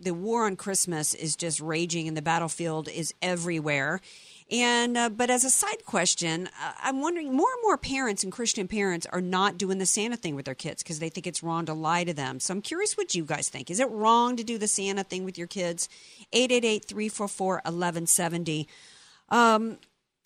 [0.00, 4.02] the war on Christmas is just raging, and the battlefield is everywhere.
[4.50, 8.32] And uh, but as a side question, uh, I'm wondering more and more parents and
[8.32, 11.42] Christian parents are not doing the Santa thing with their kids because they think it's
[11.42, 12.40] wrong to lie to them.
[12.40, 13.70] So I'm curious what you guys think.
[13.70, 15.90] Is it wrong to do the Santa thing with your kids?
[16.32, 18.66] 888-344-1170.
[19.28, 19.76] Um,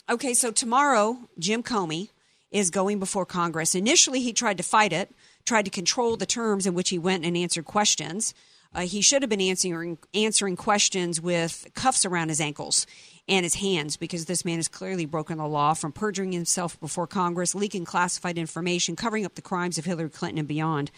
[0.08, 2.11] okay, so tomorrow Jim Comey
[2.52, 3.74] is going before Congress.
[3.74, 5.11] Initially, he tried to fight it,
[5.44, 8.35] tried to control the terms in which he went and answered questions.
[8.74, 12.87] Uh, he should have been answering answering questions with cuffs around his ankles
[13.28, 17.06] and his hands because this man has clearly broken the law from perjuring himself before
[17.06, 20.90] Congress, leaking classified information, covering up the crimes of Hillary Clinton and beyond.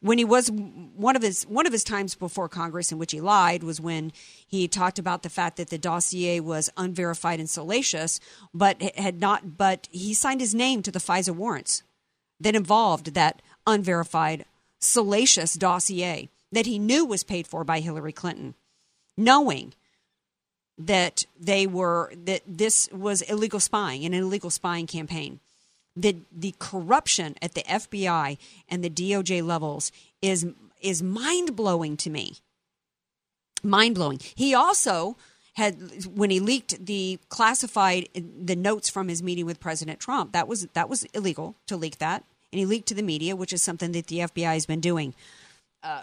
[0.00, 3.20] When he was one of his one of his times before Congress in which he
[3.20, 4.12] lied was when
[4.46, 8.18] he talked about the fact that the dossier was unverified and salacious,
[8.54, 9.58] but had not.
[9.58, 11.82] But he signed his name to the FISA warrants
[12.40, 14.46] that involved that unverified,
[14.80, 18.54] salacious dossier that he knew was paid for by Hillary Clinton,
[19.18, 19.74] knowing
[20.78, 25.40] that they were that this was illegal spying, an illegal spying campaign.
[25.96, 30.46] The the corruption at the FBI and the DOJ levels is
[30.80, 32.36] is mind blowing to me.
[33.62, 34.20] Mind blowing.
[34.34, 35.16] He also
[35.54, 40.32] had when he leaked the classified the notes from his meeting with President Trump.
[40.32, 43.52] That was that was illegal to leak that, and he leaked to the media, which
[43.52, 45.14] is something that the FBI has been doing.
[45.82, 46.02] Uh,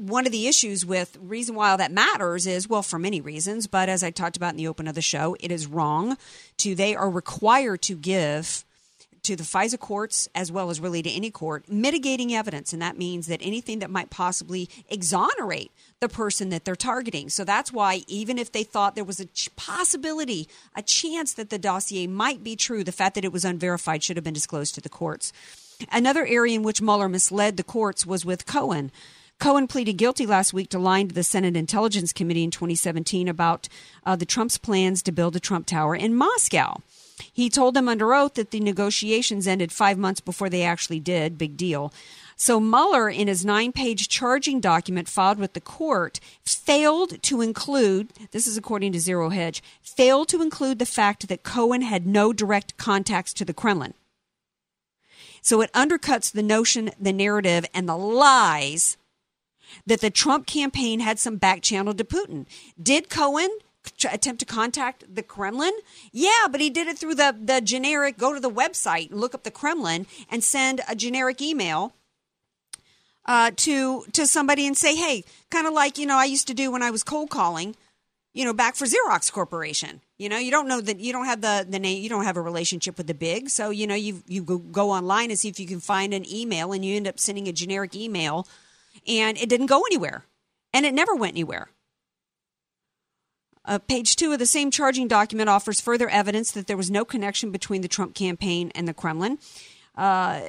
[0.00, 3.66] one of the issues with reason why all that matters is well for many reasons
[3.66, 6.16] but as i talked about in the open of the show it is wrong
[6.56, 8.64] to they are required to give
[9.22, 12.72] to the FISA courts as well as really to any court mitigating evidence.
[12.72, 17.28] And that means that anything that might possibly exonerate the person that they're targeting.
[17.28, 21.58] So that's why even if they thought there was a possibility a chance that the
[21.58, 24.80] dossier might be true the fact that it was unverified should have been disclosed to
[24.80, 25.32] the courts.
[25.90, 28.90] Another area in which Mueller misled the courts was with Cohen
[29.40, 33.70] Cohen pleaded guilty last week to lying to the Senate Intelligence Committee in 2017 about
[34.04, 36.82] uh, the Trump's plans to build a Trump Tower in Moscow.
[37.32, 41.38] He told them under oath that the negotiations ended five months before they actually did.
[41.38, 41.90] Big deal.
[42.36, 48.08] So Mueller, in his nine page charging document filed with the court, failed to include
[48.32, 52.34] this is according to Zero Hedge failed to include the fact that Cohen had no
[52.34, 53.94] direct contacts to the Kremlin.
[55.40, 58.98] So it undercuts the notion, the narrative, and the lies
[59.86, 62.46] that the Trump campaign had some back channel to Putin.
[62.80, 63.50] Did Cohen
[64.10, 65.72] attempt to contact the Kremlin?
[66.12, 69.44] Yeah, but he did it through the, the generic go to the website, look up
[69.44, 71.94] the Kremlin, and send a generic email
[73.26, 76.54] uh, to to somebody and say, hey, kind of like you know I used to
[76.54, 77.76] do when I was cold calling,
[78.32, 80.00] you know, back for Xerox Corporation.
[80.18, 82.36] You know, you don't know that you don't have the, the name, you don't have
[82.36, 83.48] a relationship with the big.
[83.48, 86.30] So, you know, you you go, go online and see if you can find an
[86.30, 88.46] email and you end up sending a generic email
[89.06, 90.24] and it didn't go anywhere.
[90.72, 91.68] And it never went anywhere.
[93.64, 97.04] Uh, page two of the same charging document offers further evidence that there was no
[97.04, 99.38] connection between the Trump campaign and the Kremlin.
[99.96, 100.40] Uh,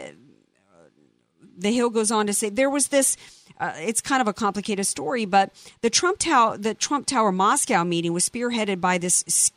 [1.57, 3.17] the Hill goes on to say there was this.
[3.59, 5.51] Uh, it's kind of a complicated story, but
[5.81, 9.51] the Trump Tower, the Trump Tower Moscow meeting was spearheaded by this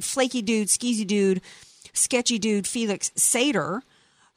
[0.00, 1.42] flaky dude, skeezy dude,
[1.92, 3.82] sketchy dude, Felix Sater,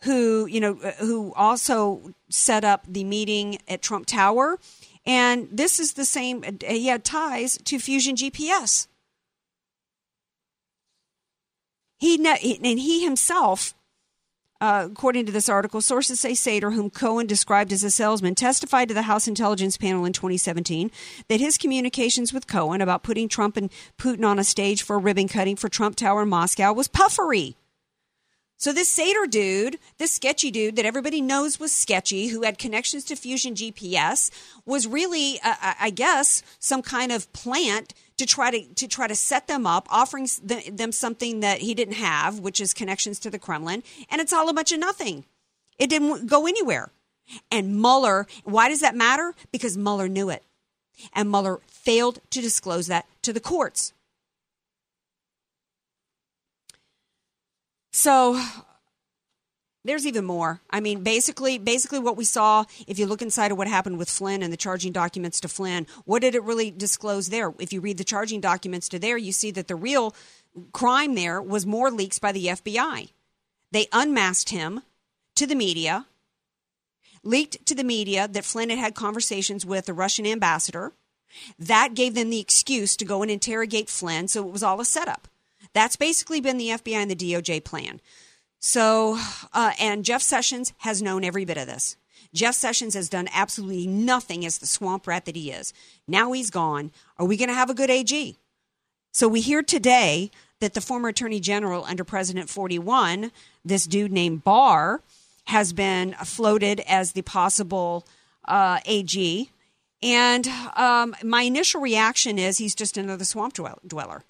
[0.03, 4.59] who you know, uh, who also set up the meeting at Trump Tower
[5.05, 8.87] and this is the same, he had ties to Fusion GPS.
[11.97, 13.73] He, and he himself,
[14.59, 18.87] uh, according to this article, sources say Sater, whom Cohen described as a salesman, testified
[18.89, 20.91] to the House Intelligence Panel in 2017
[21.27, 25.27] that his communications with Cohen about putting Trump and Putin on a stage for ribbon
[25.27, 27.55] cutting for Trump Tower in Moscow was puffery.
[28.63, 33.03] So this Sater dude, this sketchy dude that everybody knows was sketchy, who had connections
[33.03, 34.31] to Fusion GPS,
[34.65, 39.15] was really, uh, I guess, some kind of plant to try to to try to
[39.15, 43.37] set them up, offering them something that he didn't have, which is connections to the
[43.37, 45.25] Kremlin, and it's all a bunch of nothing.
[45.77, 46.89] It didn't go anywhere.
[47.51, 49.35] And Mueller, why does that matter?
[49.51, 50.45] Because Mueller knew it,
[51.11, 53.91] and Mueller failed to disclose that to the courts.
[57.93, 58.43] So
[59.85, 60.61] there's even more.
[60.69, 62.65] I mean, basically, basically what we saw.
[62.87, 65.85] If you look inside of what happened with Flynn and the charging documents to Flynn,
[66.03, 67.53] what did it really disclose there?
[67.59, 70.15] If you read the charging documents to there, you see that the real
[70.71, 73.11] crime there was more leaks by the FBI.
[73.71, 74.81] They unmasked him
[75.35, 76.07] to the media,
[77.23, 80.93] leaked to the media that Flynn had had conversations with the Russian ambassador.
[81.59, 84.27] That gave them the excuse to go and interrogate Flynn.
[84.27, 85.27] So it was all a setup.
[85.73, 87.99] That's basically been the FBI and the DOJ plan.
[88.59, 89.19] So,
[89.51, 91.97] uh, and Jeff Sessions has known every bit of this.
[92.33, 95.73] Jeff Sessions has done absolutely nothing as the swamp rat that he is.
[96.07, 96.91] Now he's gone.
[97.17, 98.37] Are we going to have a good AG?
[99.11, 103.31] So we hear today that the former Attorney General under President 41,
[103.63, 105.01] this dude named Barr,
[105.45, 108.07] has been floated as the possible
[108.45, 109.49] uh, AG.
[110.01, 114.23] And um, my initial reaction is he's just another swamp dweller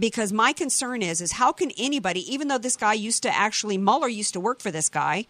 [0.00, 3.78] because my concern is is how can anybody even though this guy used to actually
[3.78, 5.26] Mueller used to work for this guy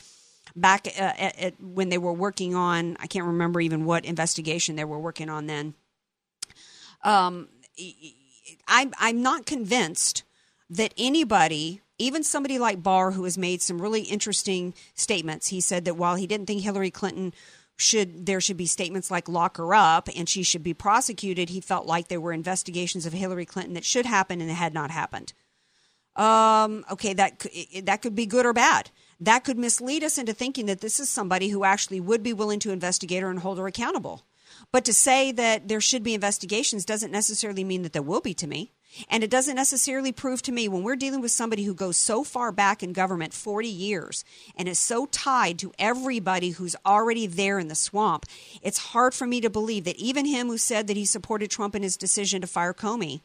[0.57, 4.77] back uh, at, at, when they were working on I can't remember even what investigation
[4.77, 5.75] they were working on then
[7.03, 7.49] um,
[8.69, 10.23] I'm I'm not convinced
[10.71, 15.85] that anybody even somebody like Barr who has made some really interesting statements he said
[15.85, 17.35] that while he didn't think Hillary Clinton
[17.81, 21.49] should there should be statements like lock her up and she should be prosecuted.
[21.49, 24.91] He felt like there were investigations of Hillary Clinton that should happen and had not
[24.91, 25.33] happened.
[26.17, 27.47] Um, okay, that
[27.85, 28.91] that could be good or bad.
[29.21, 32.59] That could mislead us into thinking that this is somebody who actually would be willing
[32.61, 34.25] to investigate her and hold her accountable.
[34.73, 38.35] But to say that there should be investigations doesn't necessarily mean that there will be
[38.35, 38.73] to me.
[39.09, 42.25] And it doesn't necessarily prove to me when we're dealing with somebody who goes so
[42.25, 44.25] far back in government 40 years
[44.57, 48.27] and is so tied to everybody who's already there in the swamp,
[48.63, 51.75] it's hard for me to believe that even him who said that he supported Trump
[51.75, 53.21] in his decision to fire Comey,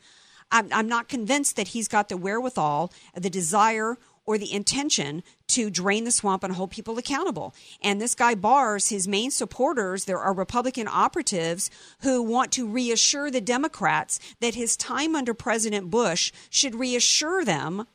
[0.52, 5.70] I'm, I'm not convinced that he's got the wherewithal, the desire, or the intention to
[5.70, 7.54] drain the swamp and hold people accountable.
[7.82, 11.70] And this guy Barr's, his main supporters, there are Republican operatives
[12.02, 17.86] who want to reassure the Democrats that his time under President Bush should reassure them.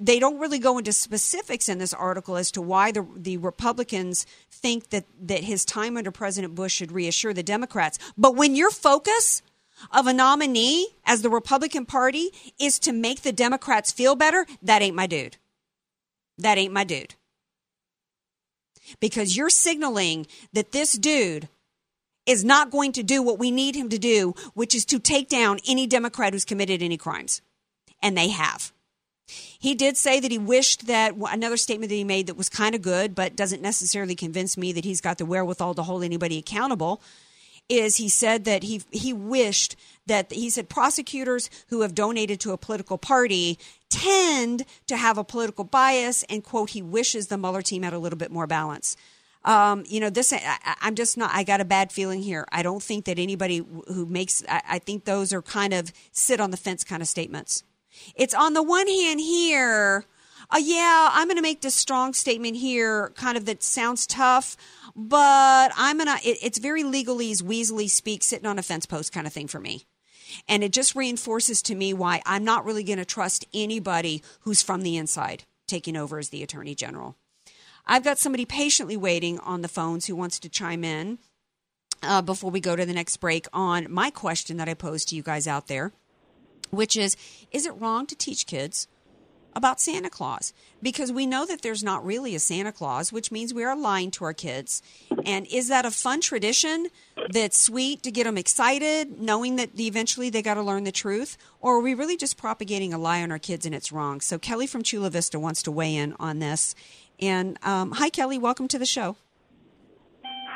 [0.00, 4.26] They don't really go into specifics in this article as to why the, the Republicans
[4.50, 7.98] think that, that his time under President Bush should reassure the Democrats.
[8.16, 9.42] But when your focus
[9.90, 14.82] of a nominee as the Republican Party is to make the Democrats feel better, that
[14.82, 15.36] ain't my dude.
[16.38, 17.14] That ain't my dude.
[19.00, 21.48] Because you're signaling that this dude
[22.26, 25.28] is not going to do what we need him to do, which is to take
[25.28, 27.40] down any Democrat who's committed any crimes.
[28.02, 28.72] And they have.
[29.26, 32.74] He did say that he wished that another statement that he made that was kind
[32.74, 36.38] of good, but doesn't necessarily convince me that he's got the wherewithal to hold anybody
[36.38, 37.02] accountable
[37.68, 42.52] is he said that he he wished that he said prosecutors who have donated to
[42.52, 43.58] a political party
[43.90, 47.98] tend to have a political bias and quote he wishes the Mueller team had a
[47.98, 48.96] little bit more balance.
[49.44, 52.60] Um, you know this I, am just not i got a bad feeling here i
[52.60, 56.50] don't think that anybody who makes I, I think those are kind of sit on
[56.50, 57.62] the fence kind of statements
[58.16, 60.04] it's on the one hand here
[60.50, 64.56] uh, yeah i'm going to make this strong statement here kind of that sounds tough
[65.00, 66.16] but I'm gonna.
[66.24, 69.84] It's very legalese, weaselly speak, sitting on a fence post kind of thing for me.
[70.48, 74.60] And it just reinforces to me why I'm not really going to trust anybody who's
[74.60, 77.16] from the inside taking over as the attorney general.
[77.86, 81.18] I've got somebody patiently waiting on the phones who wants to chime in.
[82.02, 85.16] uh, before we go to the next break on my question that I posed to
[85.16, 85.92] you guys out there,
[86.70, 87.16] which is
[87.52, 88.88] Is it wrong to teach kids
[89.54, 90.52] about Santa Claus?
[90.82, 94.10] Because we know that there's not really a Santa Claus, which means we are lying
[94.12, 94.82] to our kids.
[95.24, 96.88] And is that a fun tradition
[97.30, 101.36] that's sweet to get them excited, knowing that eventually they got to learn the truth?
[101.60, 104.20] Or are we really just propagating a lie on our kids and it's wrong?
[104.20, 106.74] So Kelly from Chula Vista wants to weigh in on this.
[107.20, 108.38] And um, hi, Kelly.
[108.38, 109.16] Welcome to the show.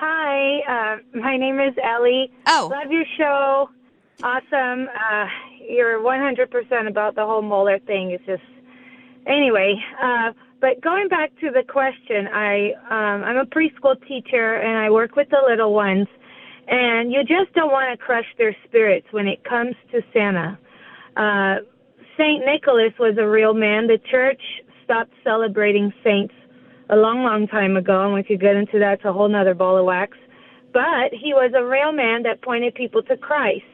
[0.05, 2.33] Hi, uh, my name is Ellie.
[2.47, 2.69] Oh.
[2.73, 3.71] Love your show.
[4.23, 4.89] Awesome.
[4.89, 5.27] Uh,
[5.69, 8.11] you're 100% about the whole Mueller thing.
[8.11, 8.43] It's just,
[9.27, 9.75] anyway.
[10.03, 14.91] Uh, but going back to the question, I um, I'm a preschool teacher and I
[14.91, 16.07] work with the little ones,
[16.69, 20.59] and you just don't want to crush their spirits when it comes to Santa.
[21.17, 21.57] Uh,
[22.17, 23.87] Saint Nicholas was a real man.
[23.89, 24.41] The church
[24.85, 26.35] stopped celebrating saints
[26.91, 28.95] a long, long time ago, and we could get into that.
[28.95, 30.17] It's a whole nother ball of wax.
[30.73, 33.65] But he was a real man that pointed people to Christ,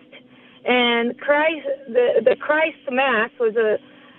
[0.64, 3.76] and Christ, the the Christ Mass was a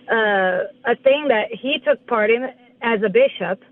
[0.09, 2.49] uh, a thing that he took part in
[2.81, 3.63] as a bishop.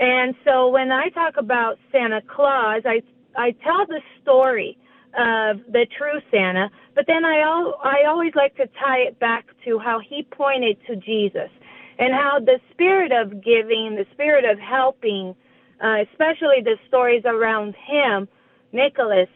[0.00, 3.02] And so when I talk about Santa Claus, I
[3.36, 4.78] I tell the story
[5.16, 9.46] of the true Santa, but then I al- I always like to tie it back
[9.64, 11.50] to how he pointed to Jesus
[11.98, 15.34] and how the spirit of giving, the spirit of helping,
[15.82, 18.26] uh, especially the stories around him,
[18.72, 19.28] Nicholas,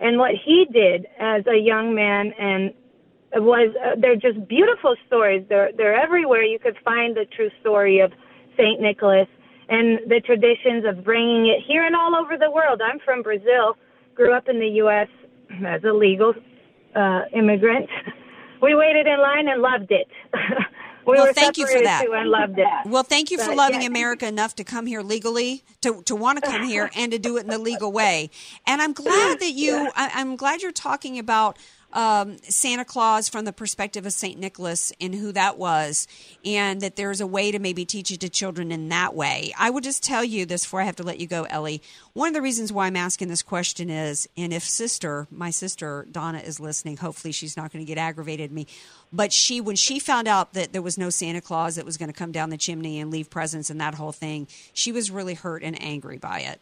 [0.00, 2.72] and what he did as a young man and
[3.34, 5.44] was uh, they're just beautiful stories.
[5.48, 6.42] They're they're everywhere.
[6.42, 8.12] You could find the true story of
[8.56, 9.28] Saint Nicholas
[9.68, 12.80] and the traditions of bringing it here and all over the world.
[12.82, 13.76] I'm from Brazil,
[14.14, 15.08] grew up in the U.S.
[15.66, 16.34] as a legal
[16.94, 17.88] uh, immigrant.
[18.60, 20.08] We waited in line and loved it.
[21.06, 22.04] we well, thank you for that.
[22.10, 22.66] and loved it.
[22.86, 23.86] Well, thank you for But, loving yeah.
[23.86, 27.36] America enough to come here legally, to to want to come here, and to do
[27.36, 28.30] it in the legal way.
[28.66, 29.92] And I'm glad that you.
[29.94, 31.56] I, I'm glad you're talking about
[31.92, 36.06] um, Santa Claus from the perspective of Saint Nicholas and who that was,
[36.44, 39.52] and that there's a way to maybe teach it to children in that way.
[39.58, 41.82] I would just tell you this before I have to let you go, Ellie.
[42.12, 46.06] One of the reasons why I'm asking this question is, and if sister, my sister
[46.10, 48.66] Donna is listening, hopefully she's not going to get aggravated at me.
[49.12, 52.10] But she, when she found out that there was no Santa Claus that was going
[52.10, 55.34] to come down the chimney and leave presents and that whole thing, she was really
[55.34, 56.60] hurt and angry by it.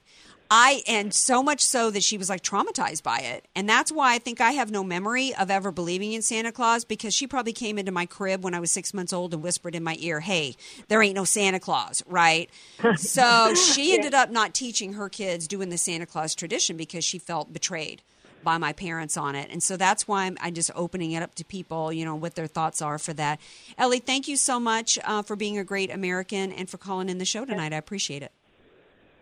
[0.51, 3.47] I and so much so that she was like traumatized by it.
[3.55, 6.84] And that's why I think I have no memory of ever believing in Santa Claus
[6.84, 9.74] because she probably came into my crib when I was 6 months old and whispered
[9.74, 10.57] in my ear, "Hey,
[10.88, 12.51] there ain't no Santa Claus," right?
[12.97, 17.18] so she ended up not teaching her kids doing the Santa Claus tradition because she
[17.18, 18.03] felt betrayed
[18.47, 19.51] by my parents on it.
[19.51, 22.36] And so that's why I'm, I'm just opening it up to people, you know, what
[22.36, 23.40] their thoughts are for that.
[23.76, 27.18] Ellie, thank you so much uh, for being a great American and for calling in
[27.18, 27.72] the show tonight.
[27.72, 28.30] I appreciate it.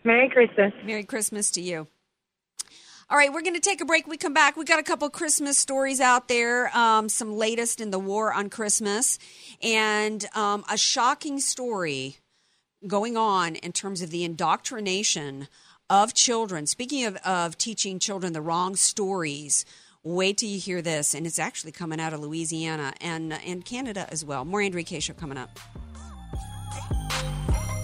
[0.05, 0.73] Merry Christmas.
[0.85, 1.89] Merry Christmas to you.
[3.11, 4.07] All right, we're going to take a break.
[4.07, 4.57] We come back.
[4.57, 8.49] We got a couple Christmas stories out there, um, some latest in the war on
[8.49, 9.19] Christmas,
[9.63, 12.19] and um, a shocking story
[12.87, 15.49] going on in terms of the indoctrination
[15.91, 16.67] of children.
[16.67, 19.65] Speaking of, of teaching children the wrong stories,
[20.03, 24.07] wait till you hear this, and it's actually coming out of Louisiana and and Canada
[24.11, 24.45] as well.
[24.45, 25.59] More Andrea Kaye show coming up.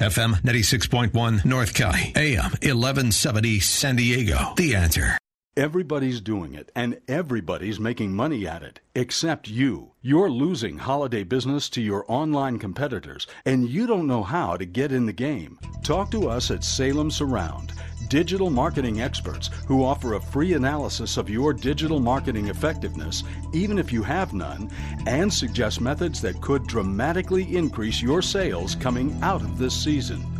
[0.00, 4.54] FM 96.1 North County, AM 1170 San Diego.
[4.56, 5.18] The answer.
[5.58, 9.92] Everybody's doing it, and everybody's making money at it, except you.
[10.00, 14.90] You're losing holiday business to your online competitors, and you don't know how to get
[14.90, 15.58] in the game.
[15.82, 17.74] Talk to us at Salem Surround.
[18.10, 23.22] Digital marketing experts who offer a free analysis of your digital marketing effectiveness,
[23.54, 24.68] even if you have none,
[25.06, 30.39] and suggest methods that could dramatically increase your sales coming out of this season.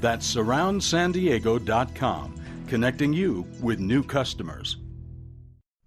[0.00, 2.34] That's surroundsandiego.com,
[2.66, 4.78] connecting you with new customers.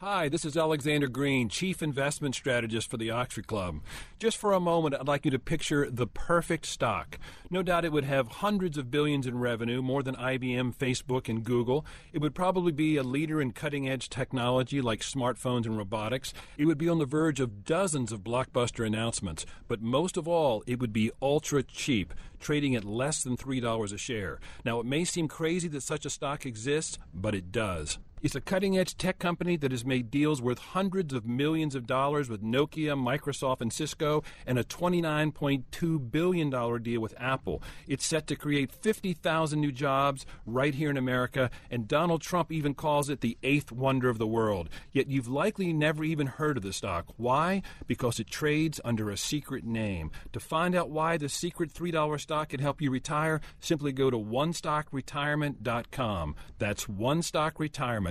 [0.01, 3.81] Hi, this is Alexander Green, Chief Investment Strategist for the Oxford Club.
[4.17, 7.19] Just for a moment, I'd like you to picture the perfect stock.
[7.51, 11.43] No doubt it would have hundreds of billions in revenue, more than IBM, Facebook, and
[11.43, 11.85] Google.
[12.13, 16.33] It would probably be a leader in cutting edge technology like smartphones and robotics.
[16.57, 19.45] It would be on the verge of dozens of blockbuster announcements.
[19.67, 23.97] But most of all, it would be ultra cheap, trading at less than $3 a
[23.99, 24.39] share.
[24.65, 27.99] Now, it may seem crazy that such a stock exists, but it does.
[28.21, 31.87] It's a cutting edge tech company that has made deals worth hundreds of millions of
[31.87, 37.63] dollars with Nokia, Microsoft, and Cisco, and a $29.2 billion deal with Apple.
[37.87, 42.75] It's set to create 50,000 new jobs right here in America, and Donald Trump even
[42.75, 44.69] calls it the eighth wonder of the world.
[44.91, 47.07] Yet you've likely never even heard of the stock.
[47.17, 47.63] Why?
[47.87, 50.11] Because it trades under a secret name.
[50.33, 54.17] To find out why the secret $3 stock can help you retire, simply go to
[54.17, 56.35] onestockretirement.com.
[56.59, 56.85] That's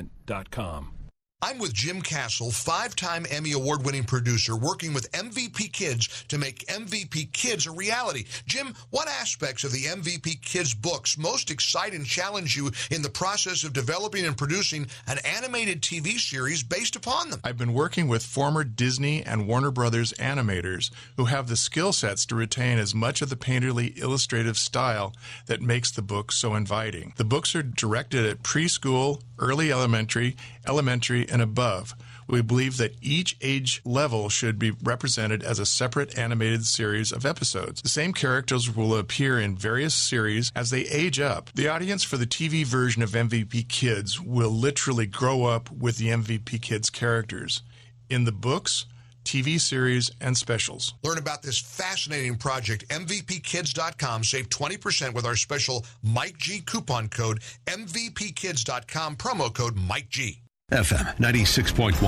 [0.01, 0.99] onestockretirement.com.
[1.43, 6.36] I'm with Jim Castle, five time Emmy Award winning producer, working with MVP Kids to
[6.36, 8.26] make MVP Kids a reality.
[8.45, 13.09] Jim, what aspects of the MVP Kids books most excite and challenge you in the
[13.09, 17.41] process of developing and producing an animated TV series based upon them?
[17.43, 22.26] I've been working with former Disney and Warner Brothers animators who have the skill sets
[22.26, 25.14] to retain as much of the painterly illustrative style
[25.47, 27.14] that makes the book so inviting.
[27.16, 30.36] The books are directed at preschool, early elementary,
[30.66, 31.94] elementary, and above.
[32.28, 37.26] We believe that each age level should be represented as a separate animated series of
[37.26, 37.82] episodes.
[37.82, 41.50] The same characters will appear in various series as they age up.
[41.54, 46.08] The audience for the TV version of MVP Kids will literally grow up with the
[46.08, 47.62] MVP Kids characters.
[48.08, 48.86] In the books,
[49.24, 50.94] TV series, and specials.
[51.02, 54.24] Learn about this fascinating project, MVPKids.com.
[54.24, 60.42] Save 20% with our special Mike G coupon code, MVPKids.com, promo code Mike G.
[60.70, 61.98] FM 96.1,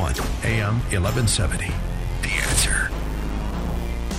[0.45, 1.67] AM 1170.
[2.23, 2.91] The answer.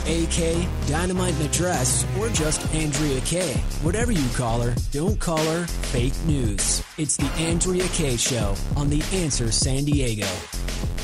[0.05, 3.53] AK, Dynamite in a Dress, or just Andrea Kaye.
[3.83, 6.83] Whatever you call her, don't call her fake news.
[6.97, 10.27] It's the Andrea Kaye Show on The Answer San Diego.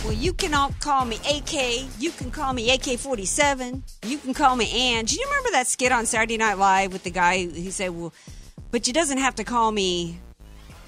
[0.03, 1.87] Well, you can all call me AK.
[1.97, 3.83] You can call me AK 47.
[4.05, 5.05] You can call me Ann.
[5.05, 8.13] Do you remember that skit on Saturday Night Live with the guy who said, well,
[8.71, 10.19] but you doesn't have to call me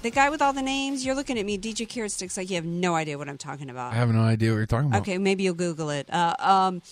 [0.02, 1.04] the guy with all the names?
[1.04, 3.70] You're looking at me, DJ Carrot Sticks, like you have no idea what I'm talking
[3.70, 3.92] about.
[3.92, 5.02] I have no idea what you're talking about.
[5.02, 6.12] Okay, maybe you'll Google it.
[6.12, 6.82] Uh, um,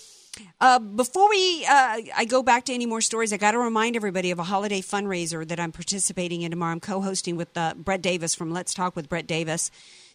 [0.61, 3.32] uh, before we, uh, I go back to any more stories.
[3.32, 6.72] I got to remind everybody of a holiday fundraiser that I'm participating in tomorrow.
[6.72, 9.70] I'm co-hosting with uh, Brett Davis from Let's Talk with Brett Davis.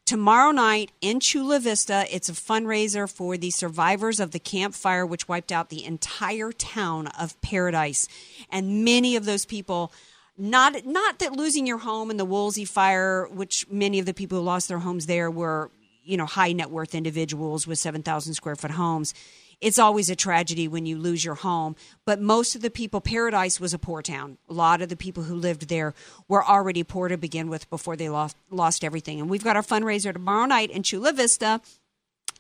[0.06, 5.28] Tomorrow night in Chula Vista, it's a fundraiser for the survivors of the campfire, which
[5.28, 8.08] wiped out the entire town of Paradise,
[8.52, 9.92] and many of those people.
[10.38, 14.38] Not not that losing your home in the Woolsey fire, which many of the people
[14.38, 15.72] who lost their homes there were,
[16.04, 19.14] you know, high net worth individuals with seven thousand square foot homes
[19.62, 21.76] it's always a tragedy when you lose your home.
[22.06, 24.38] But most of the people, Paradise was a poor town.
[24.50, 25.94] A lot of the people who lived there
[26.28, 29.20] were already poor to begin with before they lost, lost everything.
[29.20, 31.62] And we've got our fundraiser tomorrow night in Chula Vista.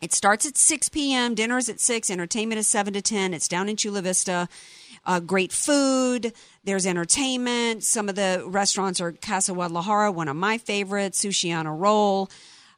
[0.01, 3.33] It starts at 6 p.m., dinner is at 6, entertainment is 7 to 10.
[3.33, 4.49] It's down in Chula Vista.
[5.05, 6.33] Uh, great food.
[6.63, 7.83] There's entertainment.
[7.83, 12.29] Some of the restaurants are Casa Guadalajara, one of my favorites, Sushi on a Roll.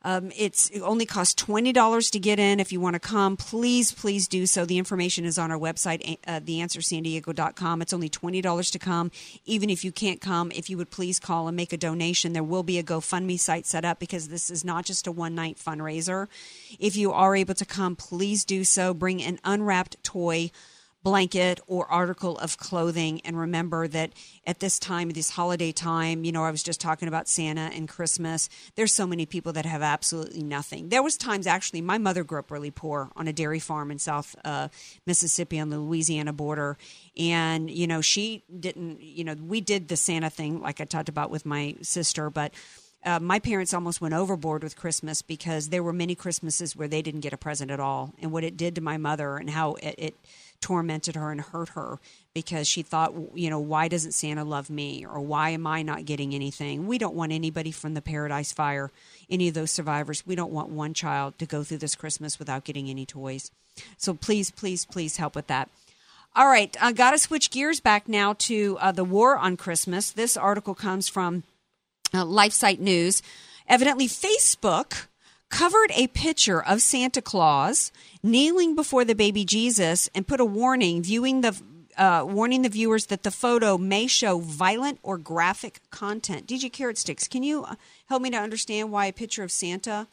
[0.04, 2.60] Um, it's it only costs twenty dollars to get in.
[2.60, 4.64] If you want to come, please, please do so.
[4.64, 7.82] The information is on our website, uh, theanswersandiego.com.
[7.82, 9.12] It's only twenty dollars to come.
[9.46, 12.44] Even if you can't come, if you would please call and make a donation, there
[12.44, 15.58] will be a GoFundMe site set up because this is not just a one night
[15.58, 16.28] fundraiser.
[16.80, 18.94] If you are able to come, please do so.
[18.94, 20.52] Bring an unwrapped toy
[21.04, 23.22] blanket or article of clothing.
[23.22, 24.12] And remember that
[24.46, 27.88] at this time, this holiday time, you know, I was just talking about Santa and
[27.88, 28.50] Christmas.
[28.76, 30.90] There's so many people that have absolutely nothing.
[30.90, 34.00] There was times actually, my mother grew up really poor on a dairy farm in
[34.00, 34.68] South uh,
[35.06, 36.78] Mississippi on the Louisiana border.
[37.18, 41.10] And, you know, she didn't, you know, we did the Santa thing like I talked
[41.10, 42.54] about with my sister, but
[43.06, 47.02] uh, my parents almost went overboard with Christmas because there were many Christmases where they
[47.02, 49.76] didn't get a present at all, and what it did to my mother and how
[49.76, 50.16] it, it
[50.62, 52.00] tormented her and hurt her
[52.34, 56.06] because she thought, you know, why doesn't Santa love me or why am I not
[56.06, 56.88] getting anything?
[56.88, 58.92] We don't want anybody from the Paradise Fire,
[59.30, 60.26] any of those survivors.
[60.26, 63.52] We don't want one child to go through this Christmas without getting any toys.
[63.98, 65.70] So please, please, please help with that.
[66.36, 70.12] All right, I got to switch gears back now to uh, the war on Christmas.
[70.12, 71.44] This article comes from
[72.14, 73.24] uh, LifeSite News.
[73.68, 75.08] Evidently, Facebook
[75.50, 77.92] covered a picture of Santa Claus
[78.22, 81.60] kneeling before the baby Jesus and put a warning viewing the
[81.98, 86.46] uh, warning the viewers that the photo may show violent or graphic content.
[86.46, 87.76] DJ Carrot Sticks, can you uh,
[88.08, 90.08] help me to understand why a picture of Santa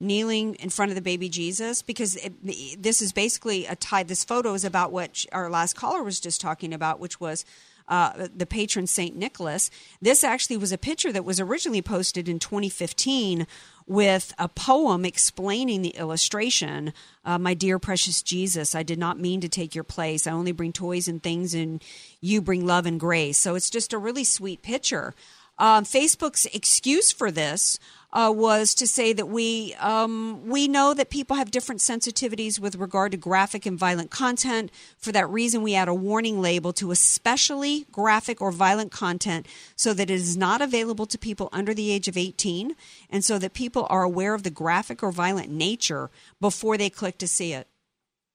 [0.00, 1.80] kneeling in front of the baby Jesus?
[1.80, 4.02] Because it, this is basically a tie.
[4.02, 7.46] This photo is about what our last caller was just talking about, which was
[7.88, 9.70] uh, the patron Saint Nicholas.
[10.00, 13.46] This actually was a picture that was originally posted in 2015
[13.86, 16.92] with a poem explaining the illustration.
[17.24, 20.26] Uh, My dear precious Jesus, I did not mean to take your place.
[20.26, 21.82] I only bring toys and things, and
[22.20, 23.38] you bring love and grace.
[23.38, 25.14] So it's just a really sweet picture.
[25.58, 27.78] Um, Facebook's excuse for this
[28.12, 32.76] uh, was to say that we um, we know that people have different sensitivities with
[32.76, 34.70] regard to graphic and violent content.
[34.98, 39.46] For that reason, we add a warning label to especially graphic or violent content,
[39.76, 42.74] so that it is not available to people under the age of 18,
[43.08, 46.10] and so that people are aware of the graphic or violent nature
[46.40, 47.66] before they click to see it.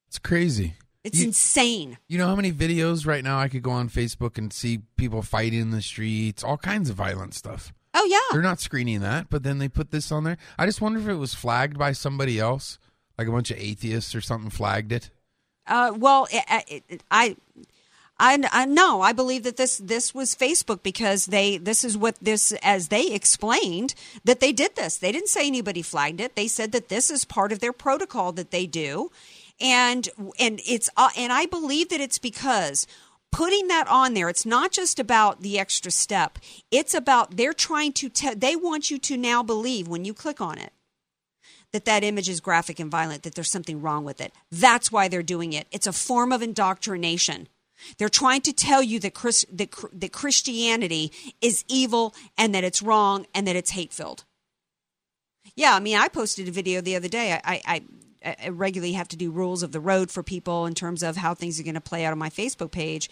[0.08, 0.74] It's crazy.
[1.04, 1.98] It's You- insane.
[2.08, 5.22] You know how many videos right now I could go on Facebook and see people
[5.22, 7.74] fighting in the streets, all kinds of violent stuff.
[7.94, 8.20] Oh yeah.
[8.32, 10.38] They're not screening that, but then they put this on there.
[10.58, 12.80] I just wonder if it was flagged by somebody else,
[13.18, 15.10] like a bunch of atheists or something flagged it.
[15.66, 16.64] Uh, well, I,
[17.12, 17.36] I,
[18.20, 22.18] I, I no, I believe that this this was Facebook because they this is what
[22.22, 24.98] this as they explained that they did this.
[24.98, 26.36] They didn't say anybody flagged it.
[26.36, 29.12] They said that this is part of their protocol that they do,
[29.60, 30.10] and
[30.40, 32.88] and it's uh, and I believe that it's because
[33.32, 36.40] putting that on there it's not just about the extra step
[36.72, 40.42] it's about they're trying to tell they want you to now believe when you click
[40.42, 40.72] on it
[41.74, 44.34] that that image is graphic and violent, that there's something wrong with it.
[44.52, 45.68] That's why they're doing it.
[45.72, 47.48] It's a form of indoctrination.
[47.98, 51.12] They're trying to tell you that, Chris, that, that Christianity
[51.42, 54.24] is evil and that it's wrong and that it's hate filled.
[55.56, 57.34] Yeah, I mean, I posted a video the other day.
[57.34, 57.82] I, I, I
[58.28, 61.16] Uh, uh, regularly have to do rules of the road for people in terms of
[61.16, 63.10] how things are going to play out on my Facebook page.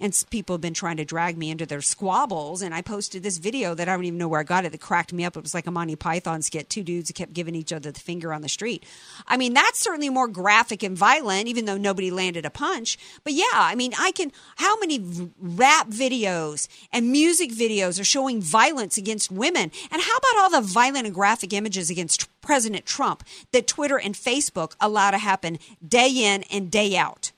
[0.00, 2.62] And people have been trying to drag me into their squabbles.
[2.62, 4.80] And I posted this video that I don't even know where I got it that
[4.80, 5.36] cracked me up.
[5.36, 6.70] It was like a Monty Python skit.
[6.70, 8.84] Two dudes kept giving each other the finger on the street.
[9.26, 12.98] I mean, that's certainly more graphic and violent, even though nobody landed a punch.
[13.24, 14.32] But yeah, I mean, I can.
[14.56, 19.70] How many rap videos and music videos are showing violence against women?
[19.90, 24.14] And how about all the violent and graphic images against President Trump that Twitter and
[24.14, 27.32] Facebook allow to happen day in and day out?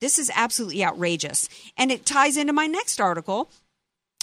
[0.00, 1.48] This is absolutely outrageous.
[1.76, 3.50] And it ties into my next article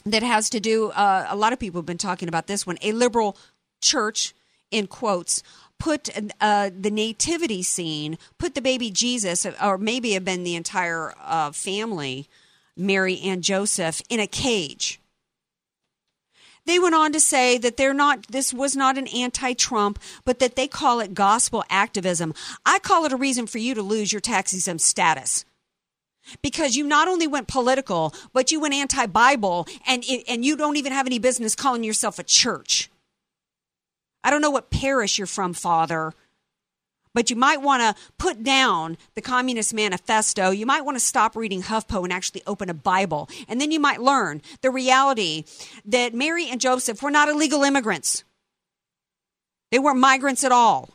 [0.06, 2.78] that has to do, uh, a lot of people have been talking about this one.
[2.82, 3.38] A liberal
[3.82, 4.34] church,
[4.70, 5.42] in quotes,
[5.80, 6.10] put
[6.40, 11.52] uh, the nativity scene, put the baby Jesus, or maybe have been the entire uh,
[11.52, 12.28] family,
[12.78, 15.00] Mary and Joseph, in a cage.
[16.66, 20.40] They went on to say that they're not, this was not an anti Trump, but
[20.40, 22.34] that they call it gospel activism.
[22.66, 25.44] I call it a reason for you to lose your tax exempt status.
[26.42, 30.78] Because you not only went political, but you went anti Bible, and, and you don't
[30.78, 32.90] even have any business calling yourself a church.
[34.24, 36.14] I don't know what parish you're from, Father,
[37.14, 40.50] but you might want to put down the Communist Manifesto.
[40.50, 43.30] You might want to stop reading HuffPo and actually open a Bible.
[43.48, 45.44] And then you might learn the reality
[45.86, 48.24] that Mary and Joseph were not illegal immigrants,
[49.72, 50.90] they weren't migrants at all.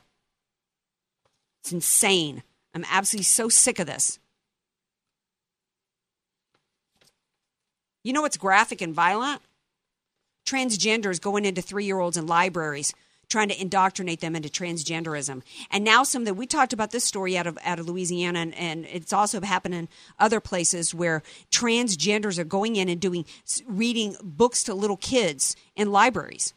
[1.63, 2.43] It's insane.
[2.75, 4.19] I'm absolutely so sick of this.
[8.09, 9.43] You know what's graphic and violent?
[10.47, 12.95] Transgenders going into three year olds in libraries
[13.29, 15.43] trying to indoctrinate them into transgenderism.
[15.71, 18.55] And now some that we talked about this story out of out of Louisiana and,
[18.55, 19.89] and it's also happened in
[20.19, 23.27] other places where transgenders are going in and doing
[23.67, 26.55] reading books to little kids in libraries.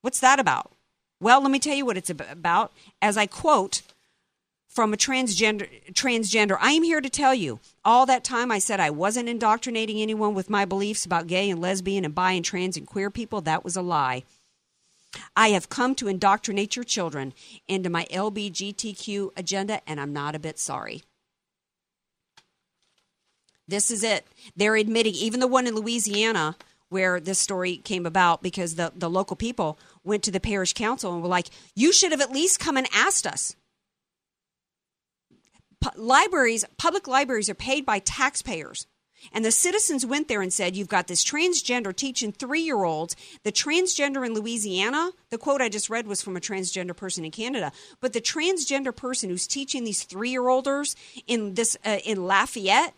[0.00, 0.72] What's that about?
[1.20, 2.72] Well, let me tell you what it's about.
[3.02, 3.82] As I quote
[4.76, 7.60] from a transgender transgender, I am here to tell you.
[7.82, 11.62] All that time I said I wasn't indoctrinating anyone with my beliefs about gay and
[11.62, 13.40] lesbian and bi and trans and queer people.
[13.40, 14.24] That was a lie.
[15.34, 17.32] I have come to indoctrinate your children
[17.66, 21.02] into my LBGTQ agenda, and I'm not a bit sorry.
[23.66, 24.26] This is it.
[24.54, 26.54] They're admitting, even the one in Louisiana
[26.90, 31.14] where this story came about because the, the local people went to the parish council
[31.14, 33.56] and were like, you should have at least come and asked us.
[35.96, 38.86] Libraries, public libraries are paid by taxpayers.
[39.32, 43.16] And the citizens went there and said, You've got this transgender teaching three year olds.
[43.44, 47.30] The transgender in Louisiana, the quote I just read was from a transgender person in
[47.30, 52.26] Canada, but the transgender person who's teaching these three year olders in, this, uh, in
[52.26, 52.94] Lafayette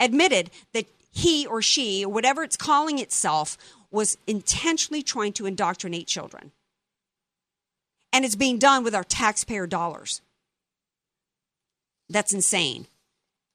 [0.00, 3.56] admitted that he or she, or whatever it's calling itself,
[3.90, 6.52] was intentionally trying to indoctrinate children.
[8.12, 10.20] And it's being done with our taxpayer dollars.
[12.08, 12.86] That's insane.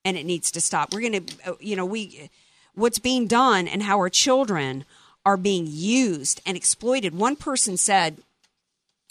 [0.06, 0.94] And it needs to stop.
[0.94, 2.30] We're going to, uh, you know, we,
[2.76, 4.86] what's being done and how our children
[5.26, 7.16] are being used and exploited.
[7.16, 8.18] One person said,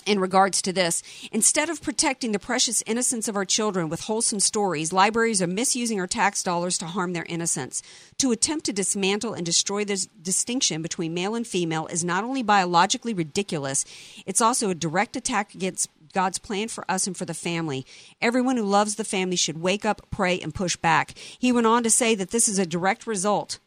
[0.06, 1.02] in regards to this.
[1.30, 6.00] Instead of protecting the precious innocence of our children with wholesome stories, libraries are misusing
[6.00, 7.82] our tax dollars to harm their innocence.
[8.18, 12.42] To attempt to dismantle and destroy this distinction between male and female is not only
[12.42, 13.84] biologically ridiculous,
[14.26, 17.86] it's also a direct attack against God's plan for us and for the family.
[18.20, 21.14] Everyone who loves the family should wake up, pray, and push back.
[21.16, 23.58] He went on to say that this is a direct result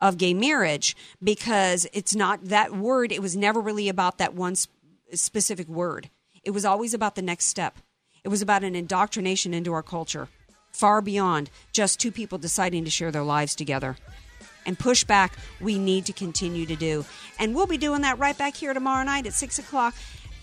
[0.00, 4.56] of gay marriage because it's not that word, it was never really about that one
[5.14, 6.10] specific word.
[6.42, 7.78] It was always about the next step.
[8.24, 10.28] It was about an indoctrination into our culture,
[10.72, 13.96] far beyond just two people deciding to share their lives together.
[14.64, 17.04] And push back, we need to continue to do.
[17.38, 19.94] And we'll be doing that right back here tomorrow night at 6 o'clock.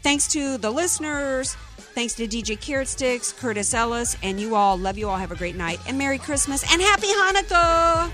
[0.02, 1.56] Thanks to the listeners.
[1.96, 4.78] Thanks to DJ Carrot Sticks, Curtis Ellis, and you all.
[4.78, 5.18] Love you all.
[5.18, 5.80] Have a great night.
[5.88, 8.10] And Merry Christmas and Happy Hanukkah.